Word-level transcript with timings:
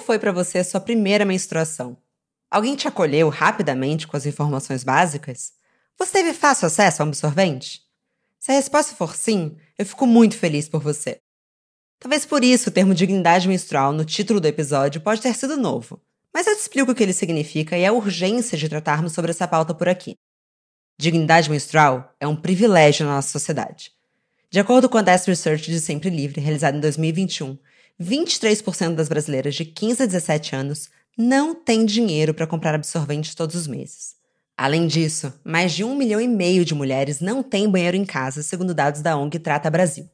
foi 0.00 0.18
para 0.18 0.32
você 0.32 0.58
a 0.58 0.64
sua 0.64 0.80
primeira 0.80 1.24
menstruação? 1.24 1.96
Alguém 2.50 2.74
te 2.74 2.88
acolheu 2.88 3.28
rapidamente 3.28 4.08
com 4.08 4.16
as 4.16 4.26
informações 4.26 4.82
básicas? 4.82 5.52
Você 5.98 6.12
teve 6.12 6.32
fácil 6.32 6.66
acesso 6.66 7.02
ao 7.02 7.08
absorvente? 7.08 7.82
Se 8.38 8.50
a 8.50 8.54
resposta 8.54 8.94
for 8.94 9.14
sim, 9.14 9.56
eu 9.78 9.86
fico 9.86 10.06
muito 10.06 10.36
feliz 10.36 10.68
por 10.68 10.80
você. 10.80 11.20
Talvez 12.00 12.24
por 12.24 12.42
isso 12.42 12.70
o 12.70 12.72
termo 12.72 12.94
dignidade 12.94 13.46
menstrual 13.46 13.92
no 13.92 14.04
título 14.04 14.40
do 14.40 14.48
episódio 14.48 15.02
pode 15.02 15.20
ter 15.20 15.34
sido 15.34 15.56
novo, 15.56 16.00
mas 16.32 16.46
eu 16.46 16.56
te 16.56 16.60
explico 16.60 16.90
o 16.90 16.94
que 16.94 17.02
ele 17.02 17.12
significa 17.12 17.76
e 17.76 17.84
a 17.84 17.92
urgência 17.92 18.56
de 18.56 18.68
tratarmos 18.68 19.12
sobre 19.12 19.30
essa 19.30 19.46
pauta 19.46 19.74
por 19.74 19.88
aqui. 19.88 20.16
Dignidade 20.98 21.50
menstrual 21.50 22.14
é 22.18 22.26
um 22.26 22.34
privilégio 22.34 23.04
na 23.06 23.16
nossa 23.16 23.28
sociedade. 23.28 23.92
De 24.50 24.58
acordo 24.58 24.88
com 24.88 24.98
a 24.98 25.02
Desk 25.02 25.28
Research 25.28 25.70
de 25.70 25.78
Sempre 25.78 26.10
Livre, 26.10 26.40
realizada 26.40 26.76
em 26.76 26.80
2021, 26.80 27.56
23% 28.00 28.94
das 28.94 29.08
brasileiras 29.08 29.54
de 29.54 29.64
15 29.64 30.02
a 30.02 30.06
17 30.06 30.56
anos 30.56 30.88
não 31.18 31.54
têm 31.54 31.84
dinheiro 31.84 32.32
para 32.32 32.46
comprar 32.46 32.74
absorvente 32.74 33.36
todos 33.36 33.54
os 33.54 33.66
meses. 33.66 34.14
Além 34.56 34.86
disso, 34.86 35.32
mais 35.44 35.72
de 35.72 35.84
um 35.84 35.94
milhão 35.94 36.20
e 36.20 36.28
meio 36.28 36.64
de 36.64 36.74
mulheres 36.74 37.20
não 37.20 37.42
têm 37.42 37.68
banheiro 37.68 37.96
em 37.96 38.04
casa, 38.04 38.42
segundo 38.42 38.74
dados 38.74 39.02
da 39.02 39.16
ONG 39.16 39.38
Trata 39.38 39.70
Brasil. 39.70 40.08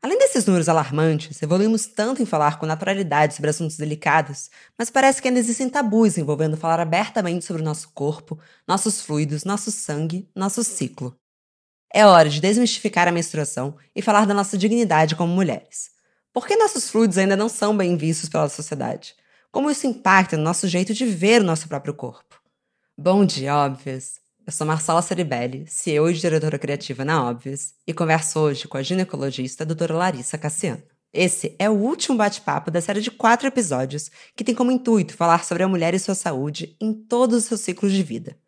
Além 0.00 0.18
desses 0.18 0.44
números 0.46 0.68
alarmantes, 0.68 1.40
evoluímos 1.42 1.86
tanto 1.86 2.20
em 2.20 2.26
falar 2.26 2.58
com 2.58 2.66
naturalidade 2.66 3.34
sobre 3.34 3.50
assuntos 3.50 3.76
delicados, 3.76 4.50
mas 4.76 4.90
parece 4.90 5.22
que 5.22 5.28
ainda 5.28 5.38
existem 5.38 5.68
tabus 5.68 6.18
envolvendo 6.18 6.56
falar 6.56 6.80
abertamente 6.80 7.44
sobre 7.44 7.62
o 7.62 7.64
nosso 7.64 7.90
corpo, 7.90 8.36
nossos 8.66 9.00
fluidos, 9.00 9.44
nosso 9.44 9.70
sangue, 9.70 10.28
nosso 10.34 10.64
ciclo. 10.64 11.16
É 11.94 12.04
hora 12.04 12.28
de 12.28 12.40
desmistificar 12.40 13.06
a 13.06 13.12
menstruação 13.12 13.76
e 13.94 14.02
falar 14.02 14.26
da 14.26 14.34
nossa 14.34 14.58
dignidade 14.58 15.14
como 15.14 15.32
mulheres. 15.32 15.92
Por 16.32 16.46
que 16.46 16.56
nossos 16.56 16.88
fluidos 16.88 17.18
ainda 17.18 17.36
não 17.36 17.46
são 17.46 17.76
bem 17.76 17.94
vistos 17.94 18.26
pela 18.26 18.48
sociedade? 18.48 19.14
Como 19.50 19.70
isso 19.70 19.86
impacta 19.86 20.34
no 20.34 20.42
nosso 20.42 20.66
jeito 20.66 20.94
de 20.94 21.04
ver 21.04 21.42
o 21.42 21.44
nosso 21.44 21.68
próprio 21.68 21.92
corpo? 21.92 22.40
Bom 22.96 23.22
dia, 23.22 23.54
óbvias! 23.54 24.18
Eu 24.46 24.50
sou 24.50 24.66
Marcela 24.66 25.02
Ceribelli, 25.02 25.66
CEO 25.68 26.08
e 26.08 26.14
diretora 26.14 26.58
criativa 26.58 27.04
na 27.04 27.22
Óbvias, 27.22 27.74
e 27.86 27.92
converso 27.92 28.40
hoje 28.40 28.66
com 28.66 28.78
a 28.78 28.82
ginecologista 28.82 29.66
doutora 29.66 29.94
Larissa 29.94 30.38
Cassiano. 30.38 30.82
Esse 31.12 31.54
é 31.58 31.68
o 31.68 31.74
último 31.74 32.16
bate-papo 32.16 32.70
da 32.70 32.80
série 32.80 33.02
de 33.02 33.10
quatro 33.10 33.46
episódios 33.46 34.10
que 34.34 34.42
tem 34.42 34.54
como 34.54 34.72
intuito 34.72 35.14
falar 35.14 35.44
sobre 35.44 35.64
a 35.64 35.68
mulher 35.68 35.92
e 35.92 35.98
sua 35.98 36.14
saúde 36.14 36.74
em 36.80 36.94
todos 36.94 37.36
os 37.36 37.44
seus 37.44 37.60
ciclos 37.60 37.92
de 37.92 38.02
vida. 38.02 38.38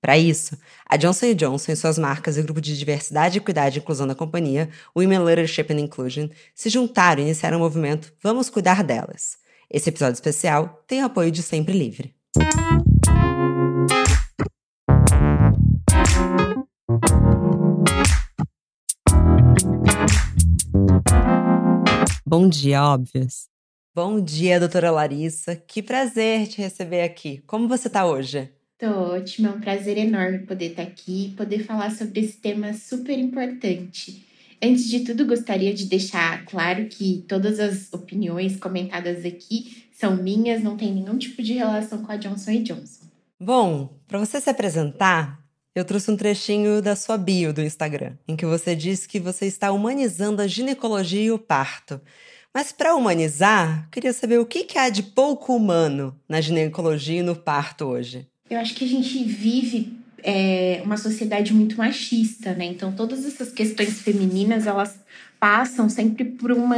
Para 0.00 0.18
isso, 0.18 0.56
a 0.88 0.96
Johnson 0.96 1.34
Johnson 1.34 1.72
e 1.72 1.76
suas 1.76 1.98
marcas 1.98 2.36
e 2.36 2.42
grupo 2.42 2.60
de 2.60 2.76
diversidade, 2.78 3.38
equidade 3.38 3.78
e 3.78 3.82
inclusão 3.82 4.06
da 4.06 4.14
companhia, 4.14 4.68
Women 4.94 5.20
Leadership 5.20 5.72
and 5.72 5.80
Inclusion, 5.80 6.28
se 6.54 6.68
juntaram 6.68 7.22
e 7.22 7.24
iniciaram 7.26 7.56
o 7.56 7.60
movimento 7.60 8.12
Vamos 8.22 8.50
Cuidar 8.50 8.84
Delas. 8.84 9.38
Esse 9.70 9.88
episódio 9.88 10.14
especial 10.14 10.84
tem 10.86 11.02
o 11.02 11.06
apoio 11.06 11.30
de 11.30 11.42
Sempre 11.42 11.76
Livre. 11.76 12.14
Bom 22.24 22.48
dia, 22.48 22.84
óbvias. 22.84 23.48
Bom 23.94 24.20
dia, 24.20 24.60
doutora 24.60 24.90
Larissa. 24.90 25.56
Que 25.56 25.82
prazer 25.82 26.46
te 26.48 26.58
receber 26.58 27.02
aqui. 27.02 27.38
Como 27.46 27.66
você 27.66 27.88
está 27.88 28.04
hoje? 28.04 28.52
Tô 28.78 28.88
ótima, 28.88 29.48
é 29.48 29.52
um 29.52 29.60
prazer 29.60 29.96
enorme 29.96 30.40
poder 30.40 30.66
estar 30.66 30.84
tá 30.84 30.88
aqui 30.88 31.26
e 31.26 31.36
poder 31.36 31.64
falar 31.64 31.90
sobre 31.90 32.20
esse 32.20 32.36
tema 32.36 32.74
super 32.74 33.18
importante. 33.18 34.26
Antes 34.62 34.86
de 34.88 35.00
tudo, 35.00 35.26
gostaria 35.26 35.72
de 35.72 35.86
deixar 35.86 36.44
claro 36.44 36.86
que 36.86 37.24
todas 37.26 37.58
as 37.58 37.90
opiniões 37.90 38.56
comentadas 38.56 39.24
aqui 39.24 39.84
são 39.92 40.22
minhas, 40.22 40.62
não 40.62 40.76
tem 40.76 40.92
nenhum 40.92 41.16
tipo 41.16 41.42
de 41.42 41.54
relação 41.54 42.02
com 42.02 42.12
a 42.12 42.16
Johnson 42.16 42.62
Johnson. 42.62 43.06
Bom, 43.40 43.98
para 44.06 44.18
você 44.18 44.38
se 44.42 44.50
apresentar, 44.50 45.42
eu 45.74 45.84
trouxe 45.84 46.10
um 46.10 46.16
trechinho 46.16 46.82
da 46.82 46.94
sua 46.94 47.16
bio 47.16 47.54
do 47.54 47.62
Instagram, 47.62 48.14
em 48.28 48.36
que 48.36 48.44
você 48.44 48.76
diz 48.76 49.06
que 49.06 49.18
você 49.18 49.46
está 49.46 49.72
humanizando 49.72 50.42
a 50.42 50.46
ginecologia 50.46 51.22
e 51.22 51.30
o 51.30 51.38
parto. 51.38 51.98
Mas 52.52 52.72
para 52.72 52.94
humanizar, 52.94 53.88
queria 53.90 54.12
saber 54.12 54.38
o 54.38 54.44
que, 54.44 54.66
há 54.78 54.90
de 54.90 55.02
pouco 55.02 55.56
humano 55.56 56.14
na 56.28 56.42
ginecologia 56.42 57.20
e 57.20 57.22
no 57.22 57.36
parto 57.36 57.86
hoje. 57.86 58.26
Eu 58.48 58.58
acho 58.58 58.74
que 58.74 58.84
a 58.84 58.88
gente 58.88 59.24
vive 59.24 59.96
é, 60.22 60.80
uma 60.84 60.96
sociedade 60.96 61.52
muito 61.52 61.76
machista, 61.76 62.52
né? 62.54 62.64
Então 62.64 62.92
todas 62.92 63.24
essas 63.24 63.52
questões 63.52 64.00
femininas 64.00 64.66
elas 64.66 64.98
passam 65.38 65.88
sempre 65.88 66.24
por 66.24 66.50
uma, 66.50 66.76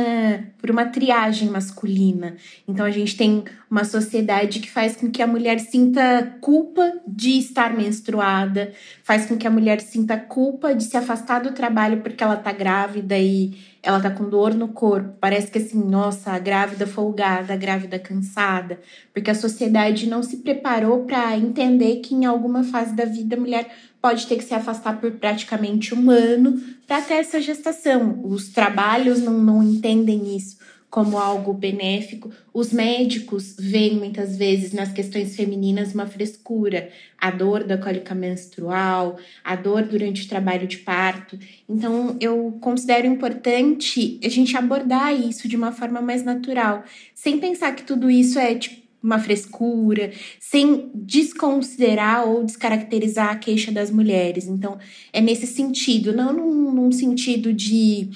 por 0.61 0.71
uma 0.71 0.87
triagem 0.87 1.49
masculina. 1.49 2.37
Então 2.67 2.85
a 2.85 2.91
gente 2.91 3.17
tem 3.17 3.45
uma 3.71 3.85
sociedade 3.85 4.59
que 4.61 4.71
faz 4.71 4.97
com 4.97 5.11
que 5.11 5.23
a 5.23 5.27
mulher 5.27 5.61
sinta 5.61 6.37
culpa 6.41 7.01
de 7.07 7.39
estar 7.39 7.75
menstruada, 7.75 8.73
faz 9.05 9.27
com 9.27 9.37
que 9.37 9.47
a 9.47 9.51
mulher 9.51 9.81
sinta 9.81 10.17
culpa 10.17 10.75
de 10.75 10.85
se 10.85 10.97
afastar 10.97 11.41
do 11.41 11.53
trabalho 11.53 12.01
porque 12.03 12.23
ela 12.23 12.37
tá 12.37 12.53
grávida 12.53 13.17
e 13.19 13.57
ela 13.83 14.01
tá 14.01 14.11
com 14.11 14.29
dor 14.29 14.55
no 14.55 14.69
corpo. 14.69 15.15
Parece 15.21 15.51
que 15.51 15.59
assim, 15.59 15.83
nossa, 15.83 16.33
a 16.33 16.39
grávida 16.39 16.87
folgada, 16.87 17.55
a 17.55 17.57
grávida 17.57 17.99
cansada, 17.99 18.81
porque 19.13 19.31
a 19.31 19.35
sociedade 19.35 20.09
não 20.09 20.23
se 20.23 20.39
preparou 20.39 21.05
para 21.05 21.37
entender 21.37 21.97
que 21.97 22.15
em 22.15 22.25
alguma 22.25 22.65
fase 22.65 22.95
da 22.95 23.05
vida 23.05 23.37
a 23.37 23.41
mulher 23.41 23.69
pode 24.01 24.27
ter 24.27 24.37
que 24.37 24.45
se 24.45 24.55
afastar 24.55 25.01
por 25.01 25.11
praticamente 25.13 25.95
um 25.95 26.11
ano 26.11 26.61
para 26.87 27.03
ter 27.03 27.15
essa 27.15 27.41
gestação. 27.41 28.21
Os 28.25 28.49
trabalhos 28.49 29.21
não, 29.21 29.35
não 29.35 29.63
entendem 29.63 30.37
isso 30.37 30.58
como 30.91 31.19
algo 31.19 31.53
benéfico. 31.53 32.31
Os 32.53 32.73
médicos 32.73 33.55
veem 33.59 33.97
muitas 33.97 34.37
vezes 34.37 34.73
nas 34.73 34.93
questões 34.93 35.37
femininas 35.37 35.93
uma 35.93 36.07
frescura, 36.07 36.91
a 37.19 37.31
dor 37.31 37.65
da 37.65 37.77
cólica 37.77 38.15
menstrual, 38.15 39.19
a 39.45 39.55
dor 39.55 39.83
durante 39.83 40.25
o 40.25 40.29
trabalho 40.29 40.67
de 40.67 40.79
parto. 40.79 41.39
Então, 41.69 42.17
eu 42.21 42.57
considero 42.61 43.07
importante 43.07 44.19
a 44.25 44.29
gente 44.29 44.57
abordar 44.57 45.13
isso 45.15 45.47
de 45.47 45.57
uma 45.57 45.73
forma 45.73 46.01
mais 46.01 46.25
natural, 46.25 46.85
sem 47.15 47.39
pensar 47.39 47.75
que 47.75 47.83
tudo 47.83 48.11
isso 48.11 48.39
é 48.39 48.55
tipo 48.55 48.89
uma 49.01 49.19
frescura, 49.19 50.11
sem 50.41 50.91
desconsiderar 50.93 52.29
ou 52.29 52.45
descaracterizar 52.45 53.31
a 53.31 53.37
queixa 53.37 53.71
das 53.71 53.91
mulheres. 53.91 54.47
Então, 54.47 54.77
é 55.13 55.21
nesse 55.21 55.47
sentido, 55.47 56.13
não 56.13 56.33
num, 56.33 56.73
num 56.73 56.93
sentido 56.93 57.53
de 57.53 58.11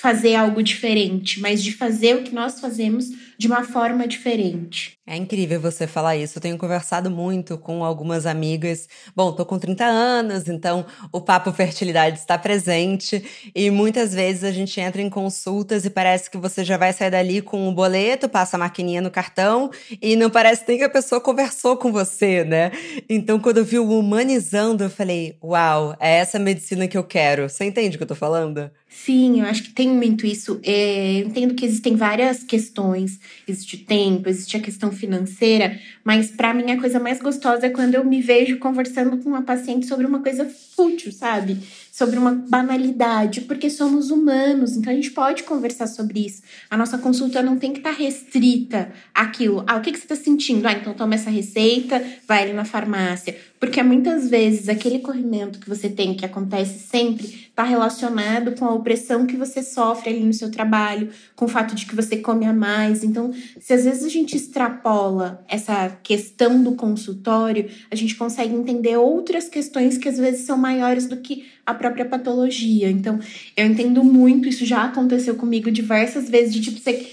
fazer 0.00 0.36
algo 0.36 0.62
diferente, 0.62 1.40
mas 1.40 1.62
de 1.62 1.72
fazer 1.72 2.14
o 2.14 2.22
que 2.22 2.34
nós 2.34 2.60
fazemos 2.60 3.10
de 3.38 3.46
uma 3.46 3.62
forma 3.62 4.06
diferente. 4.06 4.98
É 5.06 5.16
incrível 5.16 5.60
você 5.60 5.86
falar 5.86 6.16
isso. 6.16 6.36
Eu 6.38 6.42
tenho 6.42 6.58
conversado 6.58 7.08
muito 7.08 7.56
com 7.56 7.84
algumas 7.84 8.26
amigas. 8.26 8.88
Bom, 9.14 9.32
tô 9.32 9.46
com 9.46 9.58
30 9.58 9.84
anos, 9.84 10.48
então 10.48 10.84
o 11.12 11.20
papo 11.20 11.52
fertilidade 11.52 12.18
está 12.18 12.36
presente 12.36 13.24
e 13.54 13.70
muitas 13.70 14.12
vezes 14.12 14.42
a 14.42 14.50
gente 14.50 14.80
entra 14.80 15.00
em 15.00 15.08
consultas 15.08 15.84
e 15.84 15.90
parece 15.90 16.28
que 16.28 16.36
você 16.36 16.64
já 16.64 16.76
vai 16.76 16.92
sair 16.92 17.12
dali 17.12 17.40
com 17.40 17.68
um 17.68 17.72
boleto, 17.72 18.28
passa 18.28 18.56
a 18.56 18.60
maquininha 18.60 19.00
no 19.00 19.10
cartão 19.10 19.70
e 20.02 20.16
não 20.16 20.28
parece 20.28 20.64
nem 20.66 20.76
que 20.78 20.84
a 20.84 20.90
pessoa 20.90 21.20
conversou 21.20 21.76
com 21.76 21.92
você, 21.92 22.42
né? 22.44 22.72
Então 23.08 23.38
quando 23.38 23.58
eu 23.58 23.64
vi 23.64 23.78
o 23.78 23.88
humanizando, 23.88 24.82
eu 24.84 24.90
falei: 24.90 25.38
"Uau, 25.42 25.96
é 26.00 26.16
essa 26.18 26.38
medicina 26.40 26.88
que 26.88 26.98
eu 26.98 27.04
quero". 27.04 27.48
Você 27.48 27.64
entende 27.64 27.94
o 27.94 27.98
que 27.98 28.02
eu 28.02 28.08
tô 28.08 28.16
falando? 28.16 28.68
Sim, 28.88 29.40
eu 29.40 29.46
acho 29.46 29.62
que 29.64 29.70
tem 29.70 29.88
muito 29.88 30.26
isso. 30.26 30.58
É, 30.62 31.20
eu 31.20 31.26
entendo 31.28 31.54
que 31.54 31.64
existem 31.64 31.94
várias 31.94 32.42
questões. 32.42 33.18
Existe 33.46 33.76
tempo, 33.78 34.28
existe 34.28 34.56
a 34.56 34.60
questão 34.60 34.92
financeira, 34.92 35.78
mas 36.04 36.30
para 36.30 36.52
mim 36.54 36.70
a 36.70 36.78
coisa 36.78 36.98
mais 37.00 37.20
gostosa 37.20 37.66
é 37.66 37.70
quando 37.70 37.94
eu 37.94 38.04
me 38.04 38.20
vejo 38.20 38.58
conversando 38.58 39.18
com 39.18 39.28
uma 39.28 39.42
paciente 39.42 39.86
sobre 39.86 40.06
uma 40.06 40.20
coisa 40.20 40.44
fútil, 40.44 41.12
sabe? 41.12 41.58
Sobre 41.98 42.16
uma 42.16 42.30
banalidade, 42.30 43.40
porque 43.40 43.68
somos 43.68 44.08
humanos, 44.12 44.76
então 44.76 44.92
a 44.92 44.94
gente 44.94 45.10
pode 45.10 45.42
conversar 45.42 45.88
sobre 45.88 46.24
isso. 46.24 46.42
A 46.70 46.76
nossa 46.76 46.96
consulta 46.96 47.42
não 47.42 47.58
tem 47.58 47.72
que 47.72 47.78
estar 47.78 47.90
tá 47.90 47.96
restrita 47.96 48.92
àquilo. 49.12 49.64
Ah, 49.66 49.78
o 49.78 49.80
que, 49.80 49.90
que 49.90 49.98
você 49.98 50.04
está 50.04 50.14
sentindo? 50.14 50.68
Ah, 50.68 50.74
então 50.74 50.94
toma 50.94 51.16
essa 51.16 51.28
receita, 51.28 52.00
vai 52.24 52.44
ali 52.44 52.52
na 52.52 52.64
farmácia. 52.64 53.36
Porque 53.58 53.82
muitas 53.82 54.30
vezes 54.30 54.68
aquele 54.68 55.00
corrimento 55.00 55.58
que 55.58 55.68
você 55.68 55.88
tem, 55.88 56.14
que 56.14 56.24
acontece 56.24 56.78
sempre, 56.86 57.26
está 57.26 57.64
relacionado 57.64 58.52
com 58.52 58.64
a 58.64 58.72
opressão 58.72 59.26
que 59.26 59.36
você 59.36 59.60
sofre 59.64 60.10
ali 60.10 60.20
no 60.20 60.32
seu 60.32 60.48
trabalho, 60.48 61.08
com 61.34 61.46
o 61.46 61.48
fato 61.48 61.74
de 61.74 61.84
que 61.84 61.96
você 61.96 62.18
come 62.18 62.46
a 62.46 62.52
mais. 62.52 63.02
Então, 63.02 63.32
se 63.58 63.72
às 63.72 63.84
vezes 63.84 64.04
a 64.04 64.08
gente 64.08 64.36
extrapola 64.36 65.44
essa 65.48 65.98
questão 66.04 66.62
do 66.62 66.76
consultório, 66.76 67.68
a 67.90 67.96
gente 67.96 68.14
consegue 68.14 68.54
entender 68.54 68.96
outras 68.96 69.48
questões 69.48 69.98
que 69.98 70.08
às 70.08 70.18
vezes 70.18 70.46
são 70.46 70.56
maiores 70.56 71.08
do 71.08 71.16
que 71.16 71.46
a 71.66 71.74
própria 71.74 71.87
patologia. 71.92 72.90
Então, 72.90 73.18
eu 73.56 73.66
entendo 73.66 74.02
muito, 74.04 74.48
isso 74.48 74.64
já 74.64 74.84
aconteceu 74.84 75.34
comigo 75.34 75.70
diversas 75.70 76.28
vezes, 76.28 76.54
de 76.54 76.60
tipo, 76.60 76.80
você 76.80 77.06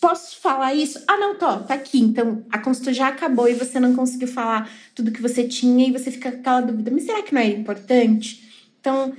posso 0.00 0.40
falar 0.40 0.74
isso? 0.74 0.98
Ah, 1.06 1.18
não, 1.18 1.36
tô, 1.36 1.58
tá 1.58 1.74
aqui. 1.74 2.00
Então, 2.00 2.42
a 2.50 2.58
consulta 2.58 2.92
já 2.92 3.08
acabou 3.08 3.48
e 3.48 3.54
você 3.54 3.78
não 3.78 3.94
conseguiu 3.94 4.28
falar 4.28 4.70
tudo 4.94 5.12
que 5.12 5.20
você 5.20 5.44
tinha 5.44 5.86
e 5.86 5.92
você 5.92 6.10
fica 6.10 6.32
com 6.32 6.38
aquela 6.38 6.60
dúvida, 6.60 6.90
mas 6.90 7.04
será 7.04 7.22
que 7.22 7.34
não 7.34 7.40
é 7.40 7.48
importante? 7.48 8.42
Então, 8.80 9.12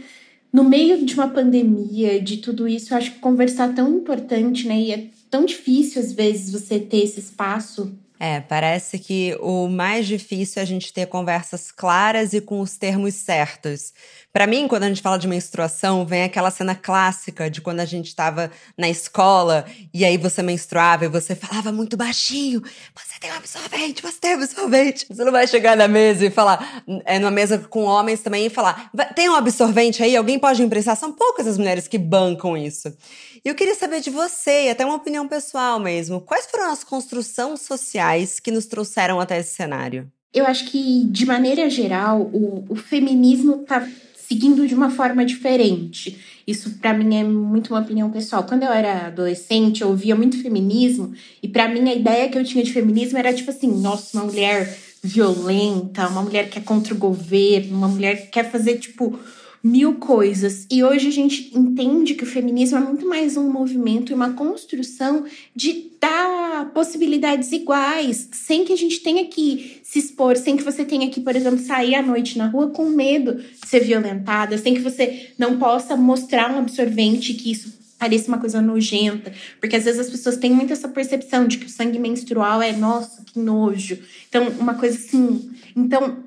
no 0.52 0.64
meio 0.64 1.06
de 1.06 1.14
uma 1.14 1.30
pandemia, 1.30 2.20
de 2.20 2.38
tudo 2.38 2.68
isso, 2.68 2.94
eu 2.94 2.98
acho 2.98 3.12
que 3.12 3.20
conversar 3.20 3.70
é 3.70 3.74
tão 3.74 3.90
importante, 3.96 4.68
né? 4.68 4.80
E 4.80 4.92
é 4.92 5.08
tão 5.30 5.46
difícil 5.46 6.02
às 6.02 6.12
vezes 6.12 6.52
você 6.52 6.80
ter 6.80 7.04
esse 7.04 7.20
espaço 7.20 7.92
é, 8.24 8.40
parece 8.40 9.00
que 9.00 9.36
o 9.40 9.68
mais 9.68 10.06
difícil 10.06 10.60
é 10.60 10.62
a 10.62 10.66
gente 10.66 10.94
ter 10.94 11.08
conversas 11.08 11.72
claras 11.72 12.34
e 12.34 12.40
com 12.40 12.60
os 12.60 12.78
termos 12.78 13.16
certos. 13.16 13.96
Para 14.32 14.46
mim, 14.46 14.68
quando 14.68 14.84
a 14.84 14.88
gente 14.88 15.02
fala 15.02 15.18
de 15.18 15.28
menstruação, 15.28 16.06
vem 16.06 16.22
aquela 16.22 16.52
cena 16.52 16.76
clássica 16.76 17.50
de 17.50 17.62
quando 17.62 17.80
a 17.80 17.86
gente 17.86 18.10
estava 18.10 18.52
na 18.78 18.88
escola 18.88 19.66
e 19.92 20.06
aí 20.06 20.18
você 20.18 20.44
menstruava 20.44 21.06
e 21.06 21.08
você 21.08 21.34
falava 21.34 21.72
muito 21.72 21.98
baixinho: 21.98 22.62
Você 22.94 23.20
tem 23.20 23.32
um 23.32 23.36
absorvente, 23.38 24.04
você 24.04 24.20
tem 24.22 24.32
um 24.36 24.44
absorvente. 24.44 25.06
Você 25.10 25.24
não 25.26 25.32
vai 25.32 25.48
chegar 25.48 25.76
na 25.76 25.88
mesa 25.88 26.24
e 26.24 26.30
falar, 26.30 26.84
é 27.06 27.18
numa 27.18 27.32
mesa 27.32 27.58
com 27.58 27.86
homens 27.86 28.22
também, 28.22 28.46
e 28.46 28.50
falar: 28.52 28.92
Tem 29.16 29.30
um 29.30 29.36
absorvente 29.36 30.04
aí? 30.04 30.16
Alguém 30.16 30.38
pode 30.38 30.62
emprestar? 30.62 30.96
São 30.96 31.12
poucas 31.12 31.48
as 31.48 31.58
mulheres 31.58 31.88
que 31.88 31.98
bancam 31.98 32.56
isso. 32.56 32.96
E 33.44 33.50
eu 33.50 33.56
queria 33.56 33.74
saber 33.74 34.02
de 34.02 34.12
você, 34.12 34.66
e 34.66 34.70
até 34.70 34.86
uma 34.86 34.96
opinião 34.96 35.28
pessoal 35.28 35.80
mesmo, 35.80 36.22
quais 36.22 36.46
foram 36.46 36.72
as 36.72 36.84
construções 36.84 37.62
sociais 37.62 38.40
que 38.40 38.52
nos 38.52 38.68
trouxeram 38.68 39.20
até 39.20 39.40
esse 39.40 39.56
cenário? 39.56 40.12
Eu 40.32 40.46
acho 40.46 40.66
que, 40.66 41.06
de 41.06 41.26
maneira 41.26 41.70
geral, 41.70 42.22
o, 42.22 42.66
o 42.70 42.76
feminismo 42.76 43.62
está 43.62 43.88
seguindo 44.16 44.66
de 44.68 44.76
uma 44.76 44.90
forma 44.92 45.26
diferente. 45.26 46.18
Isso 46.48 46.78
para 46.80 46.94
mim 46.94 47.16
é 47.16 47.24
muito 47.24 47.74
uma 47.74 47.82
opinião 47.82 48.10
pessoal. 48.10 48.44
Quando 48.44 48.64
eu 48.64 48.72
era 48.72 49.08
adolescente, 49.08 49.82
eu 49.82 49.90
ouvia 49.90 50.16
muito 50.16 50.42
feminismo 50.42 51.14
e 51.44 51.48
para 51.50 51.68
mim 51.68 51.90
a 51.90 51.96
ideia 51.96 52.30
que 52.30 52.38
eu 52.38 52.44
tinha 52.46 52.64
de 52.64 52.72
feminismo 52.72 53.18
era 53.18 53.34
tipo 53.34 53.50
assim, 53.50 53.68
nossa, 53.68 54.18
uma 54.18 54.28
mulher 54.28 54.78
violenta, 55.04 56.08
uma 56.08 56.22
mulher 56.22 56.50
que 56.50 56.60
é 56.60 56.62
contra 56.62 56.94
o 56.94 56.98
governo, 56.98 57.76
uma 57.76 57.88
mulher 57.90 58.22
que 58.22 58.28
quer 58.28 58.50
fazer 58.50 58.78
tipo 58.78 59.20
mil 59.64 59.96
coisas. 59.96 60.66
E 60.72 60.84
hoje 60.84 61.08
a 61.08 61.12
gente 61.12 61.52
entende 61.58 62.16
que 62.16 62.24
o 62.24 62.28
feminismo 62.28 62.78
é 62.78 62.82
muito 62.82 63.08
mais 63.08 63.38
um 63.38 63.50
movimento 63.50 64.12
e 64.12 64.16
uma 64.16 64.34
construção 64.34 65.26
de 65.56 65.92
dar 66.00 66.72
possibilidades 66.74 67.52
iguais, 67.52 68.28
sem 68.32 68.66
que 68.66 68.74
a 68.74 68.78
gente 68.78 69.00
tenha 69.02 69.26
que 69.26 69.80
se 69.84 70.00
expor, 70.00 70.36
sem 70.36 70.58
que 70.58 70.64
você 70.64 70.84
tenha 70.84 71.10
que, 71.10 71.22
por 71.22 71.36
exemplo, 71.36 71.60
sair 71.60 71.96
à 71.96 72.02
noite 72.02 72.38
na 72.38 72.48
rua 72.48 72.70
com 72.70 72.90
medo 72.90 73.36
de 73.36 73.68
ser 73.68 73.82
violentada, 73.82 74.58
sem 74.58 74.74
que 74.74 74.80
você 74.80 75.30
não 75.38 75.60
possa 75.60 75.96
mostrar 75.96 76.52
um 76.52 76.58
absorvente 76.58 77.34
que 77.36 77.52
isso 77.52 77.82
pareça 78.00 78.30
uma 78.30 78.40
coisa 78.40 78.60
nojenta, 78.60 79.32
porque 79.60 79.76
às 79.76 79.84
vezes 79.84 80.00
as 80.00 80.10
pessoas 80.10 80.36
têm 80.36 80.52
muito 80.52 80.74
essa 80.74 80.88
percepção 80.88 81.46
de 81.46 81.60
que 81.60 81.68
o 81.68 81.70
sangue 81.70 82.00
menstrual 82.00 82.60
é, 82.60 82.72
nossa, 82.72 83.24
que 83.24 83.38
nojo. 83.38 84.00
Então, 84.28 84.50
uma 84.60 84.74
coisa 84.74 84.98
assim. 84.98 85.52
Então, 85.76 86.18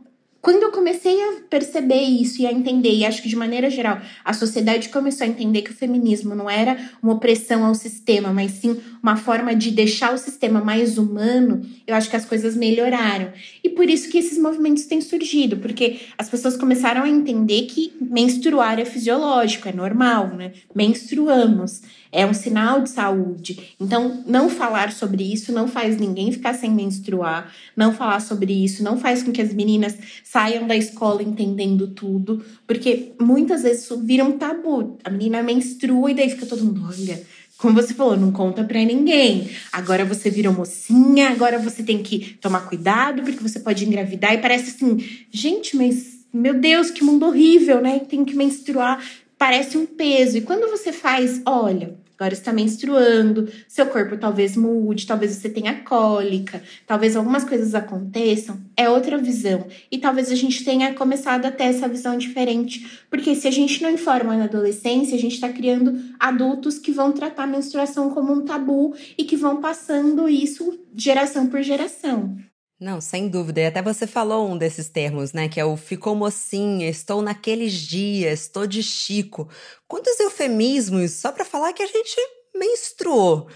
quando 0.44 0.62
eu 0.62 0.70
comecei 0.70 1.18
a 1.22 1.36
perceber 1.48 2.02
isso 2.02 2.42
e 2.42 2.46
a 2.46 2.52
entender, 2.52 2.92
e 2.92 3.06
acho 3.06 3.22
que 3.22 3.30
de 3.30 3.34
maneira 3.34 3.70
geral 3.70 3.98
a 4.22 4.34
sociedade 4.34 4.90
começou 4.90 5.26
a 5.26 5.30
entender 5.30 5.62
que 5.62 5.70
o 5.70 5.74
feminismo 5.74 6.34
não 6.34 6.50
era 6.50 6.76
uma 7.02 7.14
opressão 7.14 7.64
ao 7.64 7.74
sistema, 7.74 8.30
mas 8.30 8.50
sim 8.50 8.78
uma 9.02 9.16
forma 9.16 9.54
de 9.54 9.70
deixar 9.70 10.12
o 10.12 10.18
sistema 10.18 10.60
mais 10.60 10.98
humano, 10.98 11.62
eu 11.86 11.94
acho 11.94 12.10
que 12.10 12.16
as 12.16 12.26
coisas 12.26 12.54
melhoraram. 12.54 13.32
E 13.62 13.70
por 13.70 13.88
isso 13.88 14.10
que 14.10 14.18
esses 14.18 14.36
movimentos 14.36 14.84
têm 14.84 15.00
surgido, 15.00 15.56
porque 15.56 16.00
as 16.18 16.28
pessoas 16.28 16.58
começaram 16.58 17.04
a 17.04 17.08
entender 17.08 17.62
que 17.62 17.94
menstruar 17.98 18.78
é 18.78 18.84
fisiológico, 18.84 19.66
é 19.66 19.72
normal, 19.72 20.28
né? 20.28 20.52
Menstruamos 20.74 21.80
é 22.14 22.24
um 22.24 22.32
sinal 22.32 22.80
de 22.80 22.90
saúde. 22.90 23.74
Então, 23.80 24.22
não 24.24 24.48
falar 24.48 24.92
sobre 24.92 25.24
isso 25.24 25.52
não 25.52 25.66
faz 25.66 25.98
ninguém 25.98 26.30
ficar 26.30 26.54
sem 26.54 26.70
menstruar, 26.70 27.52
não 27.76 27.92
falar 27.92 28.20
sobre 28.20 28.52
isso 28.52 28.84
não 28.84 28.96
faz 28.96 29.24
com 29.24 29.32
que 29.32 29.42
as 29.42 29.52
meninas 29.52 29.98
saiam 30.22 30.64
da 30.64 30.76
escola 30.76 31.24
entendendo 31.24 31.88
tudo, 31.88 32.44
porque 32.68 33.12
muitas 33.20 33.64
vezes 33.64 33.82
isso 33.82 34.00
vira 34.00 34.24
um 34.24 34.38
tabu. 34.38 34.96
A 35.02 35.10
menina 35.10 35.42
menstrua 35.42 36.12
e 36.12 36.14
daí 36.14 36.30
fica 36.30 36.46
todo 36.46 36.64
mundo, 36.64 36.86
olha, 36.88 37.20
como 37.58 37.74
você 37.74 37.92
falou, 37.92 38.16
não 38.16 38.30
conta 38.30 38.62
pra 38.62 38.78
ninguém. 38.84 39.50
Agora 39.72 40.04
você 40.04 40.30
virou 40.30 40.52
mocinha, 40.52 41.30
agora 41.30 41.58
você 41.58 41.82
tem 41.82 42.00
que 42.00 42.36
tomar 42.40 42.68
cuidado 42.68 43.22
porque 43.22 43.42
você 43.42 43.58
pode 43.58 43.84
engravidar. 43.84 44.34
E 44.34 44.38
parece 44.38 44.70
assim, 44.70 45.04
gente, 45.32 45.76
mas 45.76 46.14
meu 46.32 46.54
Deus, 46.54 46.90
que 46.90 47.02
mundo 47.02 47.26
horrível, 47.26 47.80
né? 47.80 48.00
Tem 48.00 48.24
que 48.24 48.36
menstruar. 48.36 49.04
Parece 49.36 49.76
um 49.76 49.86
peso. 49.86 50.38
E 50.38 50.42
quando 50.42 50.70
você 50.70 50.92
faz, 50.92 51.40
olha, 51.46 51.96
Agora 52.18 52.32
está 52.32 52.52
menstruando, 52.52 53.48
seu 53.66 53.86
corpo 53.86 54.16
talvez 54.16 54.56
mude, 54.56 55.06
talvez 55.06 55.32
você 55.32 55.48
tenha 55.48 55.82
cólica, 55.82 56.62
talvez 56.86 57.16
algumas 57.16 57.42
coisas 57.42 57.74
aconteçam. 57.74 58.60
É 58.76 58.88
outra 58.88 59.18
visão. 59.18 59.66
E 59.90 59.98
talvez 59.98 60.30
a 60.30 60.36
gente 60.36 60.64
tenha 60.64 60.94
começado 60.94 61.46
a 61.46 61.50
ter 61.50 61.64
essa 61.64 61.88
visão 61.88 62.16
diferente. 62.16 63.04
Porque 63.10 63.34
se 63.34 63.48
a 63.48 63.50
gente 63.50 63.82
não 63.82 63.90
informa 63.90 64.36
na 64.36 64.44
adolescência, 64.44 65.16
a 65.16 65.20
gente 65.20 65.34
está 65.34 65.48
criando 65.48 65.98
adultos 66.18 66.78
que 66.78 66.92
vão 66.92 67.12
tratar 67.12 67.44
a 67.44 67.48
menstruação 67.48 68.10
como 68.10 68.32
um 68.32 68.44
tabu 68.44 68.94
e 69.18 69.24
que 69.24 69.36
vão 69.36 69.60
passando 69.60 70.28
isso 70.28 70.78
geração 70.94 71.48
por 71.48 71.62
geração. 71.62 72.36
Não, 72.80 73.00
sem 73.00 73.28
dúvida. 73.28 73.60
E 73.60 73.66
até 73.66 73.80
você 73.80 74.06
falou 74.06 74.50
um 74.50 74.58
desses 74.58 74.88
termos, 74.88 75.32
né? 75.32 75.48
Que 75.48 75.60
é 75.60 75.64
o 75.64 75.76
ficou 75.76 76.14
mocinha, 76.14 76.88
estou 76.88 77.22
naqueles 77.22 77.72
dias, 77.72 78.42
estou 78.42 78.66
de 78.66 78.82
Chico. 78.82 79.48
Quantos 79.86 80.18
eufemismos 80.20 81.12
só 81.12 81.30
para 81.32 81.44
falar 81.44 81.72
que 81.72 81.82
a 81.82 81.86
gente 81.86 82.16
menstruou. 82.54 83.48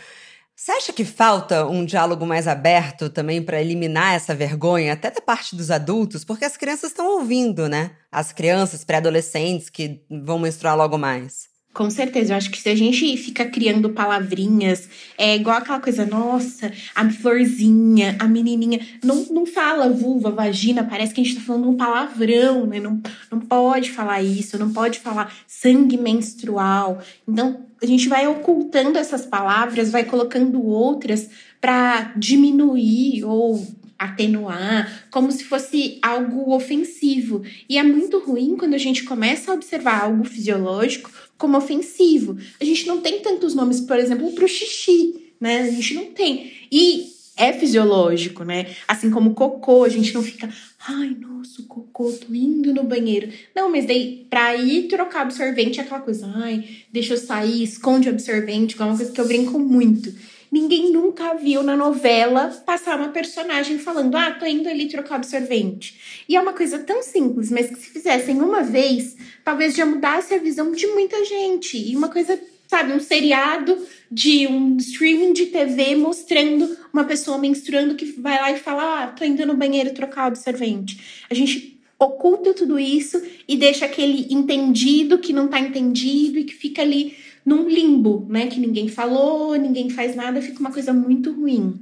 Você 0.56 0.72
acha 0.72 0.92
que 0.92 1.04
falta 1.04 1.66
um 1.66 1.84
diálogo 1.84 2.26
mais 2.26 2.48
aberto 2.48 3.08
também 3.10 3.42
para 3.42 3.60
eliminar 3.60 4.14
essa 4.14 4.34
vergonha, 4.34 4.92
até 4.92 5.10
da 5.10 5.20
parte 5.20 5.56
dos 5.56 5.70
adultos? 5.70 6.24
Porque 6.24 6.44
as 6.44 6.56
crianças 6.56 6.90
estão 6.90 7.06
ouvindo, 7.18 7.68
né? 7.68 7.96
As 8.10 8.32
crianças 8.32 8.84
pré-adolescentes 8.84 9.70
que 9.70 10.04
vão 10.10 10.38
menstruar 10.38 10.76
logo 10.76 10.98
mais. 10.98 11.47
Com 11.72 11.90
certeza, 11.90 12.32
eu 12.32 12.36
acho 12.36 12.50
que 12.50 12.60
se 12.60 12.68
a 12.68 12.74
gente 12.74 13.16
fica 13.16 13.44
criando 13.44 13.90
palavrinhas, 13.90 14.88
é 15.16 15.36
igual 15.36 15.58
aquela 15.58 15.78
coisa, 15.78 16.04
nossa, 16.04 16.72
a 16.92 17.08
florzinha, 17.08 18.16
a 18.18 18.26
menininha, 18.26 18.80
não, 19.04 19.24
não 19.30 19.46
fala 19.46 19.88
vulva, 19.88 20.30
vagina, 20.30 20.82
parece 20.82 21.14
que 21.14 21.20
a 21.20 21.24
gente 21.24 21.36
tá 21.36 21.42
falando 21.42 21.68
um 21.68 21.76
palavrão, 21.76 22.66
né? 22.66 22.80
Não, 22.80 23.00
não 23.30 23.38
pode 23.38 23.92
falar 23.92 24.20
isso, 24.22 24.58
não 24.58 24.72
pode 24.72 24.98
falar 24.98 25.32
sangue 25.46 25.96
menstrual. 25.96 27.00
Então, 27.28 27.66
a 27.80 27.86
gente 27.86 28.08
vai 28.08 28.26
ocultando 28.26 28.98
essas 28.98 29.24
palavras, 29.24 29.90
vai 29.90 30.02
colocando 30.02 30.60
outras 30.64 31.30
para 31.60 32.12
diminuir 32.16 33.24
ou 33.24 33.64
atenuar, 33.98 35.06
como 35.10 35.30
se 35.32 35.44
fosse 35.44 35.98
algo 36.00 36.54
ofensivo. 36.54 37.42
E 37.68 37.78
é 37.78 37.82
muito 37.82 38.20
ruim 38.20 38.56
quando 38.56 38.74
a 38.74 38.78
gente 38.78 39.02
começa 39.04 39.50
a 39.50 39.54
observar 39.54 40.04
algo 40.04 40.24
fisiológico 40.24 41.10
como 41.38 41.56
ofensivo. 41.56 42.36
A 42.60 42.64
gente 42.64 42.86
não 42.86 43.00
tem 43.00 43.20
tantos 43.20 43.54
nomes, 43.54 43.80
por 43.80 43.98
exemplo, 43.98 44.30
para 44.32 44.44
o 44.44 44.48
xixi, 44.48 45.32
né? 45.40 45.60
A 45.60 45.70
gente 45.70 45.94
não 45.94 46.06
tem. 46.06 46.52
E 46.70 47.12
é 47.36 47.52
fisiológico, 47.52 48.42
né? 48.42 48.74
Assim 48.86 49.10
como 49.10 49.32
cocô, 49.32 49.84
a 49.84 49.88
gente 49.88 50.12
não 50.12 50.22
fica, 50.22 50.52
ai, 50.86 51.16
nossa, 51.18 51.62
cocô, 51.62 52.12
tô 52.12 52.34
indo 52.34 52.74
no 52.74 52.82
banheiro. 52.82 53.28
Não, 53.54 53.70
mas 53.70 53.86
daí, 53.86 54.26
pra 54.28 54.56
ir 54.56 54.88
trocar 54.88 55.22
absorvente 55.22 55.78
é 55.78 55.84
aquela 55.84 56.00
coisa, 56.00 56.30
ai, 56.34 56.68
deixa 56.92 57.14
eu 57.14 57.18
sair, 57.18 57.62
esconde 57.62 58.08
o 58.08 58.12
absorvente, 58.12 58.74
que 58.74 58.82
é 58.82 58.84
uma 58.84 58.96
coisa 58.96 59.12
que 59.12 59.20
eu 59.20 59.26
brinco 59.26 59.58
muito. 59.58 60.12
Ninguém 60.50 60.90
nunca 60.90 61.34
viu 61.34 61.62
na 61.62 61.76
novela 61.76 62.48
passar 62.64 62.98
uma 62.98 63.08
personagem 63.08 63.78
falando: 63.78 64.16
Ah, 64.16 64.32
tô 64.32 64.46
indo 64.46 64.68
ali 64.68 64.88
trocar 64.88 65.16
absorvente. 65.16 66.24
E 66.28 66.36
é 66.36 66.40
uma 66.40 66.52
coisa 66.52 66.78
tão 66.78 67.02
simples, 67.02 67.50
mas 67.50 67.68
que 67.68 67.76
se 67.76 67.90
fizessem 67.90 68.40
uma 68.40 68.62
vez, 68.62 69.16
talvez 69.44 69.74
já 69.74 69.84
mudasse 69.84 70.34
a 70.34 70.38
visão 70.38 70.72
de 70.72 70.86
muita 70.88 71.24
gente. 71.24 71.76
E 71.76 71.96
uma 71.96 72.08
coisa, 72.08 72.40
sabe, 72.66 72.92
um 72.92 73.00
seriado 73.00 73.78
de 74.10 74.46
um 74.46 74.76
streaming 74.78 75.32
de 75.32 75.46
TV 75.46 75.94
mostrando 75.96 76.76
uma 76.92 77.04
pessoa 77.04 77.38
menstruando 77.38 77.94
que 77.94 78.06
vai 78.06 78.40
lá 78.40 78.52
e 78.52 78.58
fala: 78.58 79.04
Ah, 79.04 79.06
tô 79.08 79.24
indo 79.24 79.44
no 79.44 79.56
banheiro 79.56 79.92
trocar 79.92 80.26
absorvente. 80.26 81.24
A 81.30 81.34
gente 81.34 81.77
oculta 81.98 82.54
tudo 82.54 82.78
isso 82.78 83.20
e 83.46 83.56
deixa 83.56 83.84
aquele 83.84 84.32
entendido 84.32 85.18
que 85.18 85.32
não 85.32 85.48
tá 85.48 85.58
entendido 85.58 86.38
e 86.38 86.44
que 86.44 86.54
fica 86.54 86.82
ali 86.82 87.16
num 87.44 87.68
limbo, 87.68 88.26
né? 88.28 88.46
Que 88.46 88.60
ninguém 88.60 88.88
falou, 88.88 89.56
ninguém 89.56 89.90
faz 89.90 90.14
nada, 90.14 90.40
fica 90.40 90.60
uma 90.60 90.72
coisa 90.72 90.92
muito 90.92 91.32
ruim. 91.32 91.80